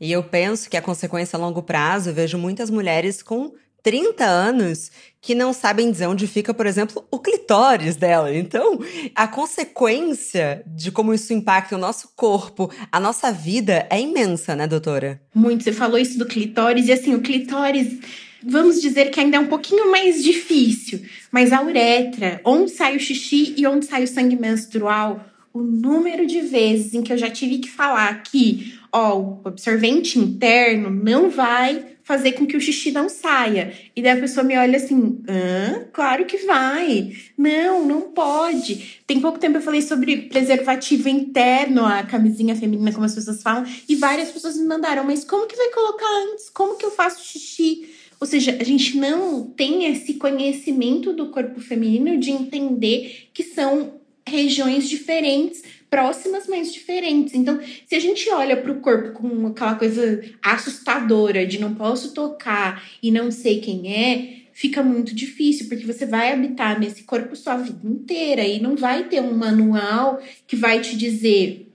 E 0.00 0.12
eu 0.12 0.22
penso 0.22 0.70
que 0.70 0.76
a 0.76 0.82
consequência 0.82 1.36
a 1.36 1.40
longo 1.40 1.62
prazo, 1.62 2.10
eu 2.10 2.14
vejo 2.14 2.38
muitas 2.38 2.70
mulheres 2.70 3.20
com 3.20 3.52
30 3.82 4.24
anos 4.24 4.90
que 5.20 5.34
não 5.34 5.52
sabem 5.52 5.90
dizer 5.90 6.06
onde 6.06 6.26
fica, 6.26 6.54
por 6.54 6.66
exemplo, 6.66 7.04
o 7.10 7.18
clitóris 7.18 7.96
dela. 7.96 8.34
Então, 8.34 8.78
a 9.14 9.26
consequência 9.26 10.62
de 10.66 10.92
como 10.92 11.12
isso 11.12 11.32
impacta 11.32 11.74
o 11.74 11.78
nosso 11.78 12.10
corpo, 12.14 12.70
a 12.92 13.00
nossa 13.00 13.32
vida, 13.32 13.86
é 13.90 14.00
imensa, 14.00 14.54
né, 14.54 14.66
doutora? 14.66 15.20
Muito. 15.34 15.64
Você 15.64 15.72
falou 15.72 15.98
isso 15.98 16.18
do 16.18 16.26
clitóris, 16.26 16.86
e 16.86 16.92
assim, 16.92 17.14
o 17.14 17.20
clitóris 17.20 17.98
vamos 18.42 18.80
dizer 18.80 19.10
que 19.10 19.20
ainda 19.20 19.36
é 19.36 19.40
um 19.40 19.46
pouquinho 19.46 19.90
mais 19.90 20.22
difícil, 20.22 21.00
mas 21.30 21.52
a 21.52 21.62
uretra, 21.62 22.40
onde 22.44 22.70
sai 22.70 22.96
o 22.96 23.00
xixi 23.00 23.54
e 23.56 23.66
onde 23.66 23.86
sai 23.86 24.04
o 24.04 24.08
sangue 24.08 24.36
menstrual, 24.36 25.24
o 25.52 25.60
número 25.62 26.26
de 26.26 26.40
vezes 26.40 26.94
em 26.94 27.02
que 27.02 27.12
eu 27.12 27.18
já 27.18 27.30
tive 27.30 27.58
que 27.58 27.70
falar 27.70 28.22
que, 28.22 28.78
ó, 28.92 29.18
o 29.18 29.40
absorvente 29.44 30.18
interno 30.18 30.90
não 30.90 31.30
vai 31.30 31.96
fazer 32.08 32.32
com 32.32 32.46
que 32.46 32.56
o 32.56 32.60
xixi 32.60 32.90
não 32.90 33.06
saia. 33.06 33.74
E 33.94 34.00
daí 34.00 34.12
a 34.12 34.20
pessoa 34.20 34.42
me 34.42 34.56
olha 34.56 34.78
assim: 34.78 35.20
Hã? 35.28 35.84
claro 35.92 36.24
que 36.24 36.38
vai. 36.38 37.12
Não, 37.36 37.86
não 37.86 38.00
pode. 38.00 39.02
Tem 39.06 39.20
pouco 39.20 39.38
tempo 39.38 39.58
eu 39.58 39.62
falei 39.62 39.82
sobre 39.82 40.16
preservativo 40.22 41.06
interno, 41.06 41.84
a 41.84 42.02
camisinha 42.04 42.56
feminina, 42.56 42.92
como 42.92 43.04
as 43.04 43.14
pessoas 43.14 43.42
falam, 43.42 43.66
e 43.86 43.94
várias 43.94 44.30
pessoas 44.30 44.56
me 44.56 44.66
mandaram, 44.66 45.04
mas 45.04 45.22
como 45.22 45.46
que 45.46 45.56
vai 45.56 45.70
colocar 45.70 46.08
antes? 46.32 46.48
Como 46.48 46.76
que 46.76 46.86
eu 46.86 46.90
faço 46.90 47.22
xixi? 47.22 47.86
Ou 48.20 48.26
seja, 48.26 48.56
a 48.60 48.64
gente 48.64 48.96
não 48.96 49.44
tem 49.44 49.86
esse 49.86 50.14
conhecimento 50.14 51.12
do 51.12 51.28
corpo 51.28 51.60
feminino 51.60 52.18
de 52.18 52.30
entender 52.30 53.28
que 53.32 53.42
são 53.42 53.94
regiões 54.26 54.88
diferentes 54.88 55.62
próximas, 55.88 56.46
mas 56.46 56.72
diferentes. 56.72 57.34
Então, 57.34 57.58
se 57.86 57.94
a 57.94 58.00
gente 58.00 58.28
olha 58.30 58.56
para 58.56 58.72
o 58.72 58.80
corpo 58.80 59.12
com 59.12 59.46
aquela 59.46 59.74
coisa 59.74 60.22
assustadora 60.42 61.46
de 61.46 61.58
não 61.58 61.74
posso 61.74 62.12
tocar 62.12 62.82
e 63.02 63.10
não 63.10 63.30
sei 63.30 63.60
quem 63.60 63.94
é, 63.94 64.38
fica 64.52 64.82
muito 64.82 65.14
difícil, 65.14 65.68
porque 65.68 65.86
você 65.86 66.04
vai 66.04 66.32
habitar 66.32 66.78
nesse 66.78 67.04
corpo 67.04 67.36
sua 67.36 67.56
vida 67.56 67.86
inteira 67.88 68.44
e 68.44 68.60
não 68.60 68.76
vai 68.76 69.04
ter 69.04 69.20
um 69.20 69.34
manual 69.34 70.20
que 70.46 70.56
vai 70.56 70.80
te 70.80 70.96
dizer. 70.96 71.72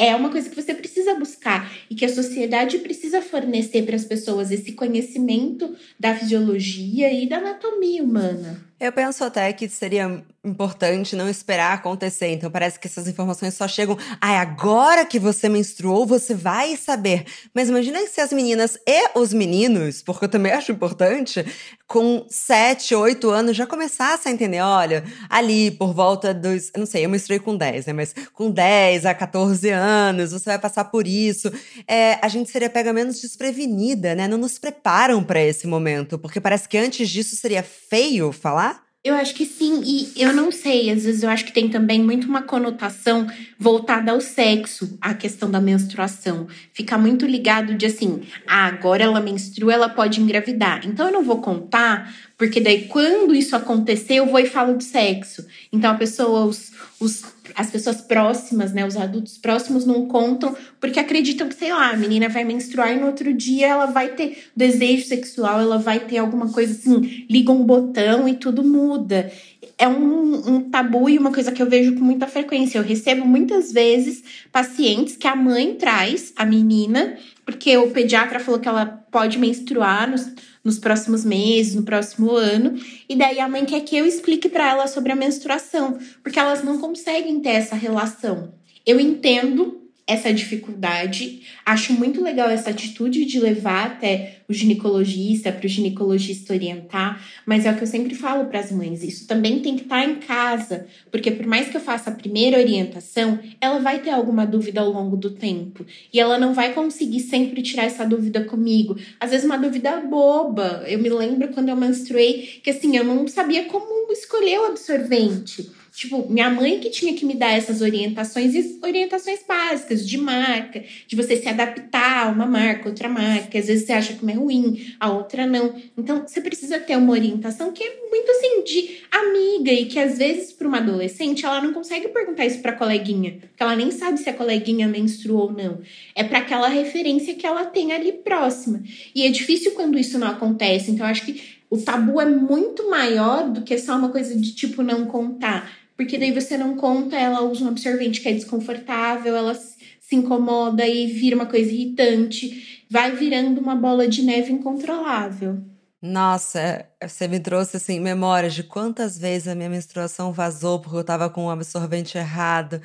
É 0.00 0.16
uma 0.16 0.30
coisa 0.30 0.48
que 0.48 0.56
você 0.56 0.72
precisa 0.72 1.14
buscar 1.14 1.70
e 1.90 1.94
que 1.94 2.06
a 2.06 2.08
sociedade 2.08 2.78
precisa 2.78 3.20
fornecer 3.20 3.82
para 3.82 3.94
as 3.94 4.04
pessoas 4.06 4.50
esse 4.50 4.72
conhecimento 4.72 5.76
da 5.98 6.16
fisiologia 6.16 7.12
e 7.12 7.28
da 7.28 7.36
anatomia 7.36 8.02
humana. 8.02 8.69
Eu 8.80 8.90
penso 8.92 9.22
até 9.22 9.52
que 9.52 9.68
seria 9.68 10.24
importante 10.42 11.14
não 11.14 11.28
esperar 11.28 11.74
acontecer. 11.74 12.28
Então 12.28 12.50
parece 12.50 12.78
que 12.80 12.86
essas 12.86 13.06
informações 13.06 13.52
só 13.54 13.68
chegam. 13.68 13.96
Ah, 14.20 14.40
agora 14.40 15.04
que 15.04 15.18
você 15.18 15.48
menstruou, 15.48 16.06
você 16.06 16.34
vai 16.34 16.76
saber. 16.76 17.26
Mas 17.54 17.68
imagina 17.68 17.98
se 18.06 18.20
as 18.20 18.32
meninas 18.32 18.78
e 18.86 19.18
os 19.18 19.34
meninos, 19.34 20.02
porque 20.02 20.24
eu 20.24 20.28
também 20.28 20.52
acho 20.52 20.72
importante, 20.72 21.44
com 21.86 22.24
7, 22.28 22.94
8 22.94 23.28
anos 23.28 23.56
já 23.56 23.66
começassem 23.66 24.32
a 24.32 24.34
entender: 24.34 24.60
olha, 24.60 25.04
ali 25.28 25.70
por 25.72 25.92
volta 25.92 26.32
dos. 26.32 26.70
Não 26.74 26.86
sei, 26.86 27.04
eu 27.04 27.10
menstruei 27.10 27.38
com 27.38 27.54
10, 27.56 27.86
né? 27.86 27.92
Mas 27.92 28.14
com 28.32 28.50
10 28.50 29.04
a 29.04 29.12
14 29.14 29.68
anos, 29.68 30.32
você 30.32 30.50
vai 30.50 30.58
passar 30.58 30.84
por 30.84 31.06
isso. 31.06 31.52
É, 31.86 32.18
a 32.22 32.28
gente 32.28 32.50
seria 32.50 32.70
pega 32.70 32.92
menos 32.92 33.20
desprevenida, 33.20 34.14
né? 34.14 34.26
Não 34.26 34.38
nos 34.38 34.58
preparam 34.58 35.22
para 35.22 35.42
esse 35.42 35.66
momento, 35.66 36.18
porque 36.18 36.40
parece 36.40 36.68
que 36.68 36.78
antes 36.78 37.10
disso 37.10 37.36
seria 37.36 37.62
feio 37.62 38.32
falar. 38.32 38.69
Eu 39.02 39.14
acho 39.14 39.34
que 39.34 39.46
sim, 39.46 39.80
e 39.82 40.12
eu 40.22 40.30
não 40.34 40.52
sei, 40.52 40.90
às 40.90 41.04
vezes 41.04 41.22
eu 41.22 41.30
acho 41.30 41.46
que 41.46 41.52
tem 41.54 41.70
também 41.70 42.02
muito 42.02 42.28
uma 42.28 42.42
conotação 42.42 43.26
voltada 43.58 44.12
ao 44.12 44.20
sexo, 44.20 44.98
a 45.00 45.14
questão 45.14 45.50
da 45.50 45.58
menstruação. 45.58 46.46
Fica 46.70 46.98
muito 46.98 47.24
ligado 47.24 47.74
de 47.74 47.86
assim, 47.86 48.20
ah, 48.46 48.66
agora 48.66 49.02
ela 49.02 49.18
menstrua, 49.18 49.72
ela 49.72 49.88
pode 49.88 50.20
engravidar. 50.20 50.86
Então 50.86 51.06
eu 51.06 51.12
não 51.12 51.24
vou 51.24 51.40
contar, 51.40 52.14
porque 52.36 52.60
daí 52.60 52.88
quando 52.88 53.34
isso 53.34 53.56
acontecer, 53.56 54.16
eu 54.16 54.26
vou 54.26 54.38
e 54.38 54.44
falo 54.44 54.76
do 54.76 54.84
sexo. 54.84 55.46
Então 55.72 55.92
a 55.92 55.94
pessoa, 55.94 56.44
os, 56.44 56.70
os 57.00 57.24
as 57.54 57.70
pessoas 57.70 58.00
próximas, 58.00 58.72
né, 58.72 58.86
os 58.86 58.96
adultos 58.96 59.38
próximos 59.38 59.84
não 59.84 60.06
contam 60.06 60.54
porque 60.80 60.98
acreditam 60.98 61.48
que, 61.48 61.54
sei 61.54 61.72
lá, 61.72 61.90
a 61.90 61.96
menina 61.96 62.28
vai 62.28 62.44
menstruar 62.44 62.92
e 62.92 63.00
no 63.00 63.06
outro 63.06 63.32
dia 63.32 63.68
ela 63.68 63.86
vai 63.86 64.08
ter 64.08 64.44
desejo 64.54 65.06
sexual, 65.06 65.60
ela 65.60 65.78
vai 65.78 66.00
ter 66.00 66.18
alguma 66.18 66.50
coisa 66.52 66.72
assim, 66.72 67.26
liga 67.28 67.52
um 67.52 67.64
botão 67.64 68.28
e 68.28 68.34
tudo 68.34 68.62
muda. 68.62 69.30
É 69.78 69.88
um, 69.88 70.56
um 70.56 70.70
tabu 70.70 71.08
e 71.08 71.18
uma 71.18 71.32
coisa 71.32 71.52
que 71.52 71.62
eu 71.62 71.68
vejo 71.68 71.94
com 71.94 72.04
muita 72.04 72.26
frequência. 72.26 72.78
Eu 72.78 72.84
recebo 72.84 73.24
muitas 73.24 73.72
vezes 73.72 74.22
pacientes 74.52 75.16
que 75.16 75.26
a 75.26 75.34
mãe 75.34 75.74
traz 75.74 76.32
a 76.36 76.44
menina, 76.44 77.16
porque 77.44 77.76
o 77.76 77.90
pediatra 77.90 78.40
falou 78.40 78.60
que 78.60 78.68
ela 78.68 78.86
pode 79.10 79.38
menstruar 79.38 80.10
nos 80.10 80.30
nos 80.62 80.78
próximos 80.78 81.24
meses, 81.24 81.74
no 81.74 81.82
próximo 81.82 82.32
ano, 82.32 82.78
e 83.08 83.16
daí 83.16 83.40
a 83.40 83.48
mãe 83.48 83.64
quer 83.64 83.80
que 83.80 83.96
eu 83.96 84.06
explique 84.06 84.48
para 84.48 84.70
ela 84.70 84.86
sobre 84.86 85.12
a 85.12 85.16
menstruação, 85.16 85.98
porque 86.22 86.38
elas 86.38 86.62
não 86.62 86.78
conseguem 86.78 87.40
ter 87.40 87.50
essa 87.50 87.74
relação. 87.74 88.52
Eu 88.84 89.00
entendo 89.00 89.80
essa 90.10 90.34
dificuldade. 90.34 91.42
Acho 91.64 91.92
muito 91.92 92.20
legal 92.20 92.50
essa 92.50 92.70
atitude 92.70 93.24
de 93.24 93.38
levar 93.38 93.86
até 93.86 94.40
o 94.48 94.52
ginecologista, 94.52 95.52
para 95.52 95.64
o 95.64 95.68
ginecologista 95.68 96.52
orientar, 96.52 97.24
mas 97.46 97.64
é 97.64 97.70
o 97.70 97.76
que 97.76 97.82
eu 97.82 97.86
sempre 97.86 98.16
falo 98.16 98.46
para 98.46 98.58
as 98.58 98.72
mães: 98.72 99.04
isso 99.04 99.28
também 99.28 99.60
tem 99.60 99.76
que 99.76 99.84
estar 99.84 100.02
tá 100.02 100.10
em 100.10 100.16
casa, 100.16 100.86
porque 101.12 101.30
por 101.30 101.46
mais 101.46 101.68
que 101.68 101.76
eu 101.76 101.80
faça 101.80 102.10
a 102.10 102.14
primeira 102.14 102.58
orientação, 102.58 103.38
ela 103.60 103.78
vai 103.78 104.00
ter 104.00 104.10
alguma 104.10 104.44
dúvida 104.44 104.80
ao 104.80 104.90
longo 104.90 105.16
do 105.16 105.30
tempo 105.30 105.86
e 106.12 106.18
ela 106.18 106.36
não 106.36 106.52
vai 106.52 106.72
conseguir 106.72 107.20
sempre 107.20 107.62
tirar 107.62 107.84
essa 107.84 108.04
dúvida 108.04 108.44
comigo. 108.44 108.98
Às 109.20 109.30
vezes, 109.30 109.46
uma 109.46 109.56
dúvida 109.56 110.00
boba. 110.00 110.84
Eu 110.88 110.98
me 110.98 111.08
lembro 111.08 111.48
quando 111.48 111.68
eu 111.68 111.76
menstruei 111.76 112.60
que 112.64 112.70
assim, 112.70 112.96
eu 112.96 113.04
não 113.04 113.28
sabia 113.28 113.66
como 113.66 114.10
escolher 114.12 114.58
o 114.58 114.66
absorvente. 114.66 115.70
Tipo, 115.92 116.26
minha 116.30 116.48
mãe 116.48 116.78
que 116.78 116.88
tinha 116.88 117.14
que 117.14 117.24
me 117.24 117.34
dar 117.34 117.52
essas 117.52 117.80
orientações 117.80 118.54
orientações 118.82 119.40
básicas 119.46 120.06
de 120.08 120.16
marca, 120.16 120.84
de 121.06 121.16
você 121.16 121.36
se 121.36 121.48
adaptar 121.48 122.26
a 122.26 122.30
uma 122.30 122.46
marca, 122.46 122.88
outra 122.88 123.08
marca. 123.08 123.58
Às 123.58 123.66
vezes 123.66 123.86
você 123.86 123.92
acha 123.92 124.12
que 124.14 124.22
uma 124.22 124.32
é 124.32 124.34
ruim, 124.34 124.94
a 124.98 125.10
outra 125.10 125.46
não. 125.46 125.74
Então, 125.96 126.26
você 126.26 126.40
precisa 126.40 126.78
ter 126.78 126.96
uma 126.96 127.12
orientação 127.12 127.72
que 127.72 127.82
é 127.82 127.96
muito 128.08 128.30
assim 128.30 128.62
de 128.64 129.00
amiga 129.10 129.72
e 129.72 129.86
que 129.86 129.98
às 129.98 130.18
vezes 130.18 130.52
para 130.52 130.68
uma 130.68 130.78
adolescente 130.78 131.44
ela 131.44 131.60
não 131.60 131.72
consegue 131.72 132.08
perguntar 132.08 132.46
isso 132.46 132.60
para 132.60 132.72
coleguinha, 132.72 133.38
porque 133.40 133.62
ela 133.62 133.76
nem 133.76 133.90
sabe 133.90 134.18
se 134.18 134.28
a 134.28 134.34
coleguinha 134.34 134.86
menstruou 134.88 135.42
ou 135.42 135.52
não. 135.52 135.80
É 136.14 136.22
para 136.22 136.38
aquela 136.38 136.68
referência 136.68 137.34
que 137.34 137.46
ela 137.46 137.64
tem 137.64 137.92
ali 137.92 138.12
próxima. 138.12 138.82
E 139.14 139.26
é 139.26 139.30
difícil 139.30 139.72
quando 139.72 139.98
isso 139.98 140.18
não 140.18 140.28
acontece. 140.28 140.90
Então, 140.90 141.06
acho 141.06 141.24
que 141.24 141.59
o 141.70 141.78
tabu 141.78 142.20
é 142.20 142.26
muito 142.26 142.90
maior 142.90 143.48
do 143.48 143.62
que 143.62 143.78
só 143.78 143.96
uma 143.96 144.10
coisa 144.10 144.36
de 144.36 144.52
tipo 144.54 144.82
não 144.82 145.06
contar 145.06 145.70
porque 146.00 146.16
daí 146.16 146.32
você 146.32 146.56
não 146.56 146.76
conta, 146.76 147.14
ela 147.14 147.42
usa 147.42 147.62
um 147.62 147.68
absorvente 147.68 148.22
que 148.22 148.28
é 148.30 148.32
desconfortável, 148.32 149.36
ela 149.36 149.54
se 149.54 150.16
incomoda 150.16 150.88
e 150.88 151.06
vira 151.06 151.36
uma 151.36 151.44
coisa 151.44 151.70
irritante, 151.70 152.86
vai 152.88 153.14
virando 153.14 153.60
uma 153.60 153.76
bola 153.76 154.08
de 154.08 154.22
neve 154.22 154.50
incontrolável. 154.50 155.58
Nossa, 156.00 156.86
você 157.06 157.28
me 157.28 157.38
trouxe 157.38 157.76
assim 157.76 158.00
memórias 158.00 158.54
de 158.54 158.62
quantas 158.62 159.18
vezes 159.18 159.46
a 159.46 159.54
minha 159.54 159.68
menstruação 159.68 160.32
vazou 160.32 160.80
porque 160.80 160.96
eu 160.96 161.04
tava 161.04 161.28
com 161.28 161.44
o 161.44 161.50
absorvente 161.50 162.16
errado. 162.16 162.80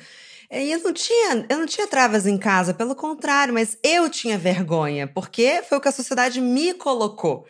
E 0.50 0.70
eu 0.70 0.82
não 0.82 0.92
tinha, 0.92 1.46
eu 1.48 1.56
não 1.56 1.66
tinha 1.66 1.86
travas 1.86 2.26
em 2.26 2.36
casa, 2.36 2.74
pelo 2.74 2.94
contrário, 2.94 3.54
mas 3.54 3.78
eu 3.82 4.10
tinha 4.10 4.36
vergonha, 4.36 5.06
porque 5.06 5.62
foi 5.66 5.78
o 5.78 5.80
que 5.80 5.88
a 5.88 5.92
sociedade 5.92 6.38
me 6.38 6.74
colocou. 6.74 7.46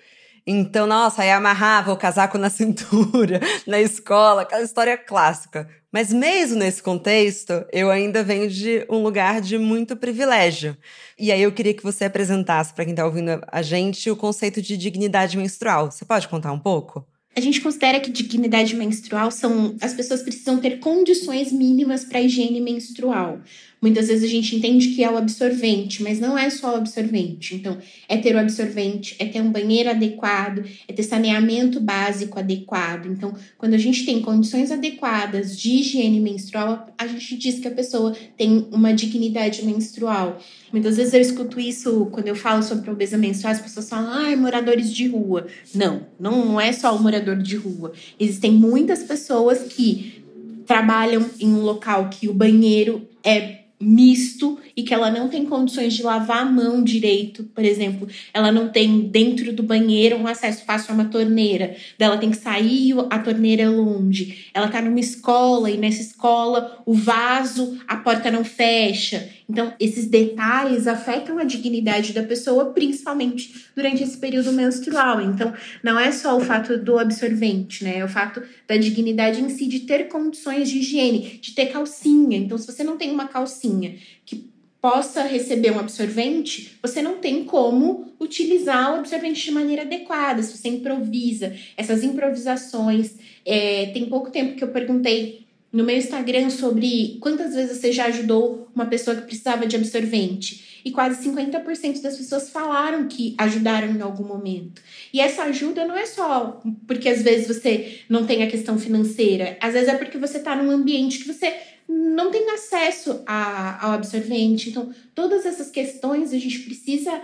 Então, 0.47 0.87
nossa, 0.87 1.23
aí 1.23 1.31
amarrava 1.31 1.93
o 1.93 1.97
casaco 1.97 2.39
na 2.39 2.49
cintura, 2.51 3.41
na 3.67 3.81
escola, 3.81 4.43
aquela 4.43 4.63
história 4.63 4.97
clássica. 4.97 5.69
Mas 5.93 6.13
mesmo 6.13 6.59
nesse 6.59 6.83
contexto, 6.83 7.65
eu 7.73 7.91
ainda 7.91 8.23
venho 8.23 8.49
de 8.49 8.87
um 8.89 9.03
lugar 9.03 9.41
de 9.41 9.59
muito 9.59 9.97
privilégio. 9.97 10.77
E 11.19 11.33
aí 11.33 11.43
eu 11.43 11.51
queria 11.51 11.75
que 11.75 11.83
você 11.83 12.05
apresentasse 12.05 12.73
para 12.73 12.85
quem 12.85 12.93
está 12.93 13.05
ouvindo 13.05 13.41
a 13.49 13.63
gente 13.63 14.09
o 14.11 14.17
conceito 14.17 14.63
de 14.63 14.77
dignidade 14.77 15.37
menstrual. 15.37 15.91
Você 15.91 16.05
pode 16.05 16.29
contar 16.29 16.53
um 16.53 16.59
pouco? 16.59 17.05
A 17.37 17.41
gente 17.41 17.61
considera 17.61 18.01
que 18.01 18.11
dignidade 18.11 18.75
menstrual 18.75 19.31
são 19.31 19.77
as 19.83 19.93
pessoas 19.93 20.23
precisam 20.23 20.59
ter 20.59 20.79
condições 20.79 21.53
mínimas 21.53 22.03
para 22.03 22.21
higiene 22.21 22.63
menstrual. 22.63 23.41
Muitas 23.81 24.09
vezes 24.09 24.25
a 24.25 24.33
gente 24.33 24.57
entende 24.57 24.89
que 24.89 25.05
é 25.05 25.11
o 25.11 25.19
absorvente, 25.19 26.03
mas 26.03 26.19
não 26.19 26.37
é 26.37 26.49
só 26.49 26.73
o 26.73 26.77
absorvente. 26.77 27.55
Então, 27.55 27.77
é 28.09 28.17
ter 28.17 28.35
o 28.35 28.39
absorvente, 28.39 29.15
é 29.19 29.27
ter 29.27 29.41
um 29.41 29.53
banheiro 29.53 29.91
adequado, 29.91 30.65
é 30.89 30.93
ter 30.93 31.03
saneamento 31.03 31.79
básico 31.79 32.39
adequado. 32.39 33.07
Então, 33.07 33.35
quando 33.59 33.75
a 33.75 33.79
gente 33.79 34.07
tem 34.07 34.23
condições 34.23 34.73
adequadas 34.73 35.59
de 35.59 35.71
higiene 35.71 36.21
menstrual, 36.21 36.87
a 36.97 37.07
gente 37.07 37.37
diz 37.37 37.59
que 37.59 37.69
a 37.69 37.71
pessoa 37.71 38.17
tem 38.37 38.67
uma 38.73 38.95
dignidade 38.95 39.65
menstrual. 39.65 40.41
Muitas 40.73 40.97
vezes 40.97 41.13
eu 41.13 41.21
escuto 41.21 41.61
isso 41.61 42.07
quando 42.11 42.29
eu 42.29 42.35
falo 42.35 42.63
sobre 42.63 42.87
pobreza 42.87 43.19
menstrual, 43.19 43.55
as 43.55 43.61
pessoas 43.61 43.89
falam, 43.89 44.11
ah, 44.11 44.37
moradores 44.37 44.93
de 44.93 45.07
rua. 45.07 45.47
Não, 45.75 46.07
não 46.19 46.61
é 46.61 46.73
só 46.73 46.97
o 46.97 47.03
morador 47.03 47.37
de 47.37 47.57
rua. 47.57 47.93
Existem 48.19 48.53
muitas 48.53 49.03
pessoas 49.03 49.61
que 49.65 50.25
trabalham 50.67 51.25
em 51.39 51.53
um 51.53 51.61
local 51.61 52.09
que 52.09 52.29
o 52.29 52.35
banheiro 52.35 53.07
é 53.23 53.66
misto 53.81 54.59
e 54.77 54.83
que 54.83 54.95
ela 54.95 55.11
não 55.11 55.29
tem 55.29 55.45
condições 55.45 55.95
de 55.95 56.03
lavar 56.03 56.43
a 56.43 56.45
mão 56.45 56.83
direito, 56.83 57.45
por 57.45 57.65
exemplo, 57.65 58.09
ela 58.33 58.51
não 58.51 58.69
tem 58.69 59.03
dentro 59.03 59.53
do 59.53 59.63
banheiro 59.63 60.17
um 60.17 60.27
acesso 60.27 60.65
fácil 60.65 60.93
a 60.93 60.95
uma 60.95 61.05
torneira, 61.07 61.77
dela 61.99 62.19
tem 62.19 62.31
que 62.31 62.37
sair 62.37 62.95
a 63.11 63.19
torneira 63.19 63.63
é 63.63 63.69
longe. 63.69 64.47
Ela 64.55 64.69
tá 64.69 64.81
numa 64.81 65.01
escola 65.01 65.71
e 65.71 65.77
nessa 65.77 66.01
escola 66.01 66.83
o 66.87 66.95
vaso, 66.95 67.79
a 67.87 67.97
porta 67.97 68.31
não 68.31 68.45
fecha. 68.45 69.29
Então, 69.49 69.73
esses 69.79 70.07
detalhes 70.07 70.89
afetam 70.89 71.39
a 71.39 71.45
dignidade 71.45 72.13
da 72.13 72.23
pessoa, 72.23 72.73
principalmente 72.73 73.67
durante 73.77 74.03
esse 74.03 74.17
período 74.17 74.53
menstrual. 74.53 75.21
Então, 75.21 75.55
não 75.83 75.99
é 75.99 76.11
só 76.11 76.37
o 76.37 76.41
fato 76.41 76.77
do 76.77 76.99
absorvente, 76.99 77.85
né? 77.85 77.99
É 77.99 78.05
o 78.05 78.09
fato 78.09 78.43
da 78.67 78.77
dignidade 78.77 79.41
em 79.41 79.49
si 79.49 79.67
de 79.69 79.81
ter 79.81 80.09
condições 80.09 80.69
de 80.69 80.79
higiene, 80.79 81.39
de 81.41 81.53
ter 81.53 81.67
calcinha. 81.67 82.37
Então, 82.37 82.59
se 82.59 82.67
você 82.67 82.83
não 82.83 82.97
tem 82.97 83.13
uma 83.13 83.29
calcinha 83.29 83.95
que 84.25 84.51
possa 84.81 85.23
receber 85.23 85.71
um 85.73 85.79
absorvente, 85.79 86.77
você 86.83 87.01
não 87.01 87.19
tem 87.19 87.45
como 87.45 88.13
utilizar 88.21 88.93
o 88.93 88.99
absorvente 88.99 89.45
de 89.45 89.51
maneira 89.53 89.83
adequada. 89.83 90.43
Se 90.43 90.57
você 90.57 90.69
improvisa, 90.69 91.55
essas 91.77 92.03
improvisações. 92.03 93.15
É, 93.45 93.87
tem 93.87 94.07
pouco 94.07 94.31
tempo 94.31 94.57
que 94.57 94.65
eu 94.65 94.69
perguntei 94.69 95.46
no 95.73 95.85
meu 95.85 95.97
Instagram 95.97 96.49
sobre 96.51 97.19
quantas 97.21 97.55
vezes 97.55 97.79
você 97.79 97.93
já 97.93 98.07
ajudou 98.07 98.69
uma 98.75 98.87
pessoa 98.87 99.17
que 99.17 99.23
precisava 99.23 99.67
de 99.67 99.77
absorvente. 99.77 100.81
E 100.85 100.93
quase 100.93 101.29
50% 101.29 102.01
das 102.01 102.17
pessoas 102.17 102.49
falaram 102.49 103.09
que 103.09 103.35
ajudaram 103.37 103.89
em 103.89 104.01
algum 104.01 104.25
momento. 104.25 104.81
E 105.13 105.21
essa 105.21 105.43
ajuda 105.43 105.85
não 105.85 105.97
é 105.97 106.07
só 106.07 106.63
porque 106.87 107.09
às 107.09 107.23
vezes 107.23 107.49
você 107.49 108.01
não 108.09 108.25
tem 108.25 108.43
a 108.45 108.51
questão 108.51 108.79
financeira, 108.79 109.59
às 109.61 109.73
vezes 109.73 109.89
é 109.89 109.97
porque 109.97 110.17
você 110.17 110.39
está 110.39 110.55
num 110.55 110.71
ambiente 110.71 111.19
que 111.19 111.33
você 111.33 111.53
não 111.89 112.31
tem 112.31 112.51
acesso 112.51 113.23
a, 113.27 113.85
ao 113.85 113.93
absorvente. 113.93 114.71
Então, 114.71 114.91
todas 115.15 115.45
essas 115.45 115.71
questões 115.71 116.33
a 116.33 116.39
gente 116.39 116.61
precisa 116.61 117.21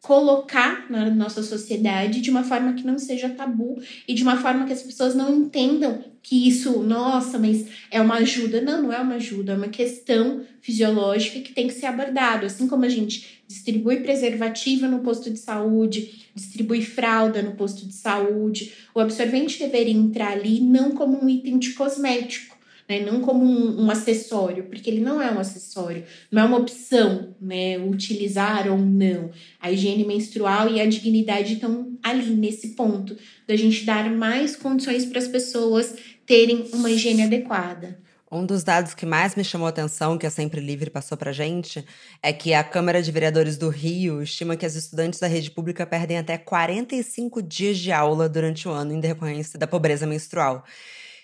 colocar 0.00 0.90
na 0.90 1.08
nossa 1.10 1.42
sociedade 1.42 2.20
de 2.20 2.30
uma 2.30 2.42
forma 2.42 2.72
que 2.72 2.84
não 2.84 2.98
seja 2.98 3.28
tabu 3.28 3.80
e 4.06 4.14
de 4.14 4.22
uma 4.22 4.36
forma 4.36 4.66
que 4.66 4.72
as 4.72 4.82
pessoas 4.82 5.14
não 5.14 5.32
entendam 5.32 6.11
que 6.22 6.48
isso, 6.48 6.82
nossa, 6.82 7.38
mas 7.38 7.66
é 7.90 8.00
uma 8.00 8.16
ajuda. 8.16 8.60
Não, 8.60 8.82
não 8.82 8.92
é 8.92 8.98
uma 8.98 9.16
ajuda, 9.16 9.52
é 9.52 9.56
uma 9.56 9.68
questão 9.68 10.42
fisiológica 10.60 11.40
que 11.40 11.52
tem 11.52 11.66
que 11.66 11.74
ser 11.74 11.86
abordado. 11.86 12.46
Assim 12.46 12.68
como 12.68 12.84
a 12.84 12.88
gente 12.88 13.42
distribui 13.48 14.00
preservativo 14.00 14.86
no 14.86 15.00
posto 15.00 15.30
de 15.30 15.38
saúde, 15.38 16.28
distribui 16.34 16.82
fralda 16.82 17.42
no 17.42 17.52
posto 17.52 17.86
de 17.86 17.94
saúde, 17.94 18.72
o 18.94 19.00
absorvente 19.00 19.58
deveria 19.58 19.92
entrar 19.92 20.32
ali 20.32 20.60
não 20.60 20.92
como 20.92 21.22
um 21.22 21.28
item 21.28 21.58
de 21.58 21.72
cosmético 21.72 22.52
né? 22.88 23.00
Não 23.00 23.20
como 23.20 23.44
um, 23.44 23.84
um, 23.84 23.90
acessório, 23.90 24.64
porque 24.64 24.90
ele 24.90 25.00
não 25.00 25.20
é 25.20 25.30
um 25.32 25.38
acessório, 25.38 26.04
não 26.30 26.42
é 26.42 26.44
uma 26.44 26.58
opção, 26.58 27.34
né? 27.40 27.78
Utilizar 27.78 28.70
ou 28.70 28.78
não. 28.78 29.30
A 29.60 29.70
higiene 29.70 30.04
menstrual 30.04 30.68
e 30.68 30.80
a 30.80 30.86
dignidade 30.86 31.54
estão 31.54 31.96
ali 32.02 32.34
nesse 32.34 32.68
ponto 32.68 33.16
da 33.46 33.56
gente 33.56 33.84
dar 33.84 34.10
mais 34.10 34.56
condições 34.56 35.04
para 35.06 35.18
as 35.18 35.28
pessoas 35.28 35.94
terem 36.32 36.70
uma 36.72 36.90
higiene 36.90 37.24
adequada. 37.24 38.00
Um 38.30 38.46
dos 38.46 38.64
dados 38.64 38.94
que 38.94 39.04
mais 39.04 39.36
me 39.36 39.44
chamou 39.44 39.66
a 39.66 39.68
atenção, 39.68 40.16
que 40.16 40.26
a 40.26 40.30
Sempre 40.30 40.62
Livre 40.62 40.88
passou 40.88 41.18
pra 41.18 41.30
gente, 41.30 41.84
é 42.22 42.32
que 42.32 42.54
a 42.54 42.64
Câmara 42.64 43.02
de 43.02 43.12
Vereadores 43.12 43.58
do 43.58 43.68
Rio 43.68 44.22
estima 44.22 44.56
que 44.56 44.64
as 44.64 44.74
estudantes 44.74 45.20
da 45.20 45.26
rede 45.26 45.50
pública 45.50 45.84
perdem 45.84 46.16
até 46.16 46.38
45 46.38 47.42
dias 47.42 47.76
de 47.76 47.92
aula 47.92 48.30
durante 48.30 48.66
o 48.66 48.70
ano 48.70 48.94
em 48.94 49.00
decorrência 49.00 49.58
da 49.58 49.66
pobreza 49.66 50.06
menstrual. 50.06 50.64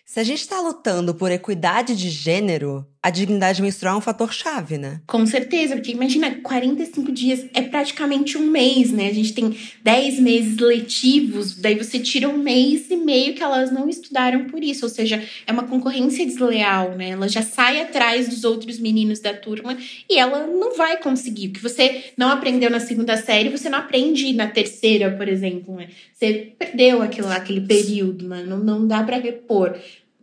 Se 0.05 0.21
a 0.21 0.25
gente 0.25 0.41
está 0.41 0.61
lutando 0.61 1.15
por 1.15 1.31
equidade 1.31 1.97
de 1.97 2.11
gênero, 2.11 2.87
a 3.03 3.11
dignidade 3.11 3.63
menstrual 3.63 3.95
é 3.95 3.99
um 3.99 4.01
fator 4.01 4.33
chave, 4.33 4.77
né? 4.77 5.01
Com 5.07 5.25
certeza, 5.25 5.77
porque 5.77 5.93
imagina, 5.93 6.35
45 6.43 7.13
dias 7.13 7.47
é 7.55 7.63
praticamente 7.63 8.37
um 8.37 8.47
mês, 8.47 8.91
né? 8.91 9.09
A 9.09 9.15
gente 9.15 9.33
tem 9.33 9.57
10 9.83 10.19
meses 10.19 10.57
letivos, 10.59 11.55
daí 11.55 11.77
você 11.77 11.99
tira 12.01 12.29
um 12.29 12.39
mês 12.39 12.91
e 12.91 12.97
meio 12.97 13.35
que 13.35 13.43
elas 13.43 13.71
não 13.71 13.89
estudaram 13.89 14.47
por 14.47 14.63
isso, 14.63 14.85
ou 14.85 14.91
seja, 14.91 15.23
é 15.47 15.53
uma 15.53 15.63
concorrência 15.63 16.27
desleal, 16.27 16.97
né? 16.97 17.11
Ela 17.11 17.29
já 17.29 17.43
sai 17.43 17.81
atrás 17.81 18.29
dos 18.29 18.43
outros 18.43 18.79
meninos 18.81 19.21
da 19.21 19.33
turma 19.33 19.77
e 20.11 20.19
ela 20.19 20.47
não 20.47 20.77
vai 20.77 20.97
conseguir. 20.97 21.49
O 21.49 21.53
que 21.53 21.63
você 21.63 22.13
não 22.17 22.31
aprendeu 22.31 22.69
na 22.69 22.81
segunda 22.81 23.17
série, 23.17 23.49
você 23.49 23.69
não 23.69 23.79
aprende 23.79 24.33
na 24.33 24.49
terceira, 24.49 25.11
por 25.13 25.29
exemplo, 25.29 25.77
né? 25.77 25.89
Você 26.13 26.53
perdeu 26.59 27.01
aquilo, 27.01 27.29
aquele 27.29 27.61
período, 27.61 28.27
né? 28.27 28.43
Não, 28.43 28.59
não 28.59 28.87
dá 28.87 29.05
para 29.05 29.19
repor 29.19 29.79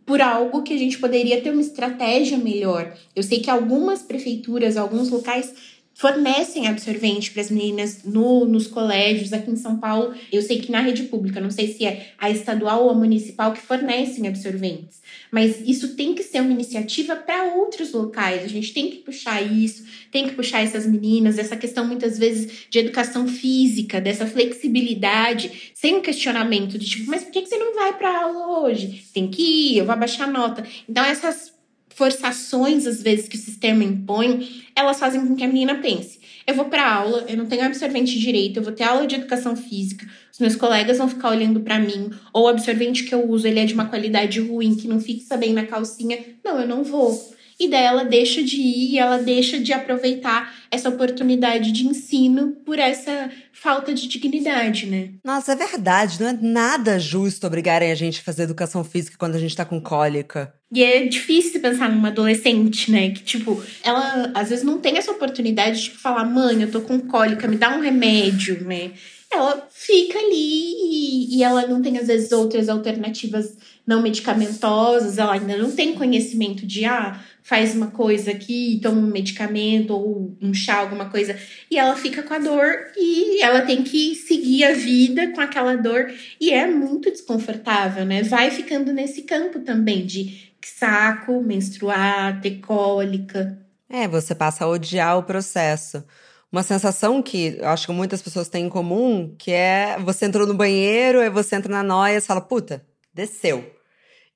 por 0.06 0.20
algo 0.20 0.62
que 0.62 0.72
a 0.72 0.78
gente 0.78 0.98
poderia 0.98 1.40
ter 1.40 1.50
uma 1.50 1.60
estratégia 1.60 2.38
melhor. 2.38 2.96
Eu 3.14 3.24
sei 3.24 3.40
que 3.40 3.50
algumas 3.50 4.02
prefeituras, 4.02 4.76
alguns 4.76 5.10
locais 5.10 5.52
fornecem 5.96 6.68
absorvente 6.68 7.30
para 7.30 7.40
as 7.40 7.50
meninas 7.50 8.04
no, 8.04 8.44
nos 8.44 8.66
colégios 8.66 9.32
aqui 9.32 9.50
em 9.50 9.56
São 9.56 9.78
Paulo. 9.78 10.14
Eu 10.30 10.42
sei 10.42 10.60
que 10.60 10.70
na 10.70 10.80
rede 10.80 11.04
pública, 11.04 11.40
não 11.40 11.50
sei 11.50 11.72
se 11.72 11.86
é 11.86 12.12
a 12.18 12.28
estadual 12.30 12.84
ou 12.84 12.90
a 12.90 12.94
municipal 12.94 13.50
que 13.52 13.62
fornecem 13.62 14.28
absorventes, 14.28 15.00
mas 15.32 15.58
isso 15.66 15.96
tem 15.96 16.14
que 16.14 16.22
ser 16.22 16.42
uma 16.42 16.52
iniciativa 16.52 17.16
para 17.16 17.54
outros 17.54 17.92
locais. 17.92 18.44
A 18.44 18.48
gente 18.48 18.74
tem 18.74 18.90
que 18.90 18.98
puxar 18.98 19.40
isso, 19.40 19.86
tem 20.12 20.28
que 20.28 20.34
puxar 20.34 20.60
essas 20.60 20.84
meninas, 20.86 21.38
essa 21.38 21.56
questão 21.56 21.86
muitas 21.86 22.18
vezes 22.18 22.66
de 22.68 22.78
educação 22.78 23.26
física, 23.26 23.98
dessa 23.98 24.26
flexibilidade, 24.26 25.72
sem 25.74 25.96
um 25.96 26.02
questionamento 26.02 26.78
de 26.78 26.84
tipo, 26.84 27.10
mas 27.10 27.24
por 27.24 27.32
que 27.32 27.46
você 27.46 27.56
não 27.56 27.74
vai 27.74 27.96
para 27.96 28.20
aula 28.20 28.60
hoje? 28.60 29.02
Tem 29.14 29.28
que 29.28 29.42
ir, 29.42 29.78
eu 29.78 29.86
vou 29.86 29.94
abaixar 29.94 30.28
a 30.28 30.30
nota. 30.30 30.62
Então 30.86 31.02
essas 31.02 31.55
forçações, 31.96 32.86
às 32.86 33.02
vezes, 33.02 33.26
que 33.26 33.36
o 33.36 33.40
sistema 33.40 33.82
impõe, 33.82 34.64
elas 34.76 35.00
fazem 35.00 35.26
com 35.26 35.34
que 35.34 35.42
a 35.42 35.48
menina 35.48 35.76
pense: 35.76 36.20
eu 36.46 36.54
vou 36.54 36.66
para 36.66 36.88
aula, 36.88 37.24
eu 37.26 37.36
não 37.36 37.46
tenho 37.46 37.64
absorvente 37.64 38.18
direito, 38.18 38.58
eu 38.58 38.62
vou 38.62 38.72
ter 38.72 38.84
aula 38.84 39.06
de 39.06 39.14
educação 39.14 39.56
física, 39.56 40.06
os 40.32 40.38
meus 40.38 40.54
colegas 40.54 40.98
vão 40.98 41.08
ficar 41.08 41.30
olhando 41.30 41.60
para 41.60 41.78
mim, 41.78 42.10
ou 42.32 42.44
o 42.44 42.48
absorvente 42.48 43.04
que 43.04 43.14
eu 43.14 43.28
uso 43.28 43.48
ele 43.48 43.60
é 43.60 43.64
de 43.64 43.74
uma 43.74 43.86
qualidade 43.86 44.40
ruim, 44.40 44.76
que 44.76 44.86
não 44.86 45.00
fixa 45.00 45.36
bem 45.36 45.54
na 45.54 45.66
calcinha. 45.66 46.18
Não, 46.44 46.60
eu 46.60 46.68
não 46.68 46.84
vou 46.84 47.34
e 47.58 47.68
daí 47.68 47.84
ela 47.84 48.04
deixa 48.04 48.42
de 48.42 48.56
ir 48.56 48.98
ela 48.98 49.18
deixa 49.18 49.58
de 49.58 49.72
aproveitar 49.72 50.54
essa 50.70 50.88
oportunidade 50.88 51.72
de 51.72 51.86
ensino 51.86 52.52
por 52.64 52.78
essa 52.78 53.30
falta 53.52 53.94
de 53.94 54.06
dignidade, 54.06 54.86
né? 54.86 55.10
Nossa, 55.24 55.52
é 55.52 55.56
verdade. 55.56 56.20
Não 56.20 56.28
é 56.28 56.38
nada 56.40 56.98
justo 56.98 57.46
obrigarem 57.46 57.90
a 57.90 57.94
gente 57.94 58.20
a 58.20 58.24
fazer 58.24 58.42
educação 58.42 58.84
física 58.84 59.16
quando 59.18 59.36
a 59.36 59.38
gente 59.38 59.56
tá 59.56 59.64
com 59.64 59.80
cólica. 59.80 60.52
E 60.72 60.82
é 60.82 61.06
difícil 61.06 61.60
pensar 61.60 61.88
numa 61.88 62.08
adolescente, 62.08 62.90
né? 62.90 63.10
Que, 63.10 63.22
tipo, 63.22 63.62
ela 63.84 64.32
às 64.34 64.48
vezes 64.50 64.64
não 64.64 64.78
tem 64.78 64.96
essa 64.98 65.12
oportunidade 65.12 65.84
de 65.84 65.90
falar, 65.90 66.24
mãe, 66.24 66.60
eu 66.60 66.70
tô 66.70 66.80
com 66.80 66.98
cólica, 67.00 67.46
me 67.46 67.56
dá 67.56 67.76
um 67.76 67.80
remédio, 67.80 68.64
né? 68.64 68.90
Ela 69.32 69.68
fica 69.72 70.18
ali 70.18 70.32
e, 70.32 71.36
e 71.36 71.42
ela 71.42 71.66
não 71.66 71.80
tem, 71.82 71.98
às 71.98 72.08
vezes, 72.08 72.32
outras 72.32 72.68
alternativas 72.68 73.56
não 73.86 74.02
medicamentosas, 74.02 75.18
ela 75.18 75.34
ainda 75.34 75.56
não 75.56 75.70
tem 75.70 75.94
conhecimento 75.94 76.66
de, 76.66 76.84
ah, 76.84 77.20
faz 77.42 77.74
uma 77.76 77.88
coisa 77.88 78.32
aqui, 78.32 78.80
toma 78.82 78.98
um 79.00 79.06
medicamento 79.06 79.92
ou 79.92 80.36
um 80.42 80.52
chá, 80.52 80.78
alguma 80.78 81.08
coisa, 81.08 81.38
e 81.70 81.78
ela 81.78 81.94
fica 81.94 82.24
com 82.24 82.34
a 82.34 82.38
dor 82.40 82.66
e 82.96 83.40
ela 83.40 83.60
tem 83.60 83.84
que 83.84 84.16
seguir 84.16 84.64
a 84.64 84.72
vida 84.72 85.28
com 85.28 85.40
aquela 85.40 85.76
dor 85.76 86.12
e 86.40 86.50
é 86.50 86.66
muito 86.66 87.08
desconfortável, 87.08 88.04
né? 88.04 88.24
Vai 88.24 88.50
ficando 88.50 88.92
nesse 88.92 89.22
campo 89.22 89.60
também 89.60 90.04
de 90.04 90.46
saco, 90.78 91.42
menstruar, 91.42 92.40
ter 92.40 92.58
cólica. 92.60 93.58
É, 93.88 94.06
você 94.06 94.34
passa 94.34 94.64
a 94.64 94.68
odiar 94.68 95.18
o 95.18 95.22
processo. 95.22 96.04
Uma 96.52 96.62
sensação 96.62 97.22
que 97.22 97.58
acho 97.62 97.86
que 97.86 97.92
muitas 97.92 98.20
pessoas 98.22 98.48
têm 98.48 98.66
em 98.66 98.68
comum, 98.68 99.34
que 99.38 99.50
é 99.50 99.98
você 99.98 100.26
entrou 100.26 100.46
no 100.46 100.54
banheiro, 100.54 101.20
aí 101.20 101.30
você 101.30 101.56
entra 101.56 101.72
na 101.72 101.82
noia 101.82 102.18
e 102.18 102.20
fala, 102.20 102.40
puta, 102.40 102.84
desceu. 103.12 103.74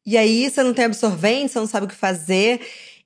E 0.05 0.17
aí 0.17 0.49
você 0.49 0.63
não 0.63 0.73
tem 0.73 0.87
absorvente, 0.87 1.53
você 1.53 1.59
não 1.59 1.67
sabe 1.67 1.87
o 1.87 1.89
que 1.89 1.95
fazer. 1.95 2.61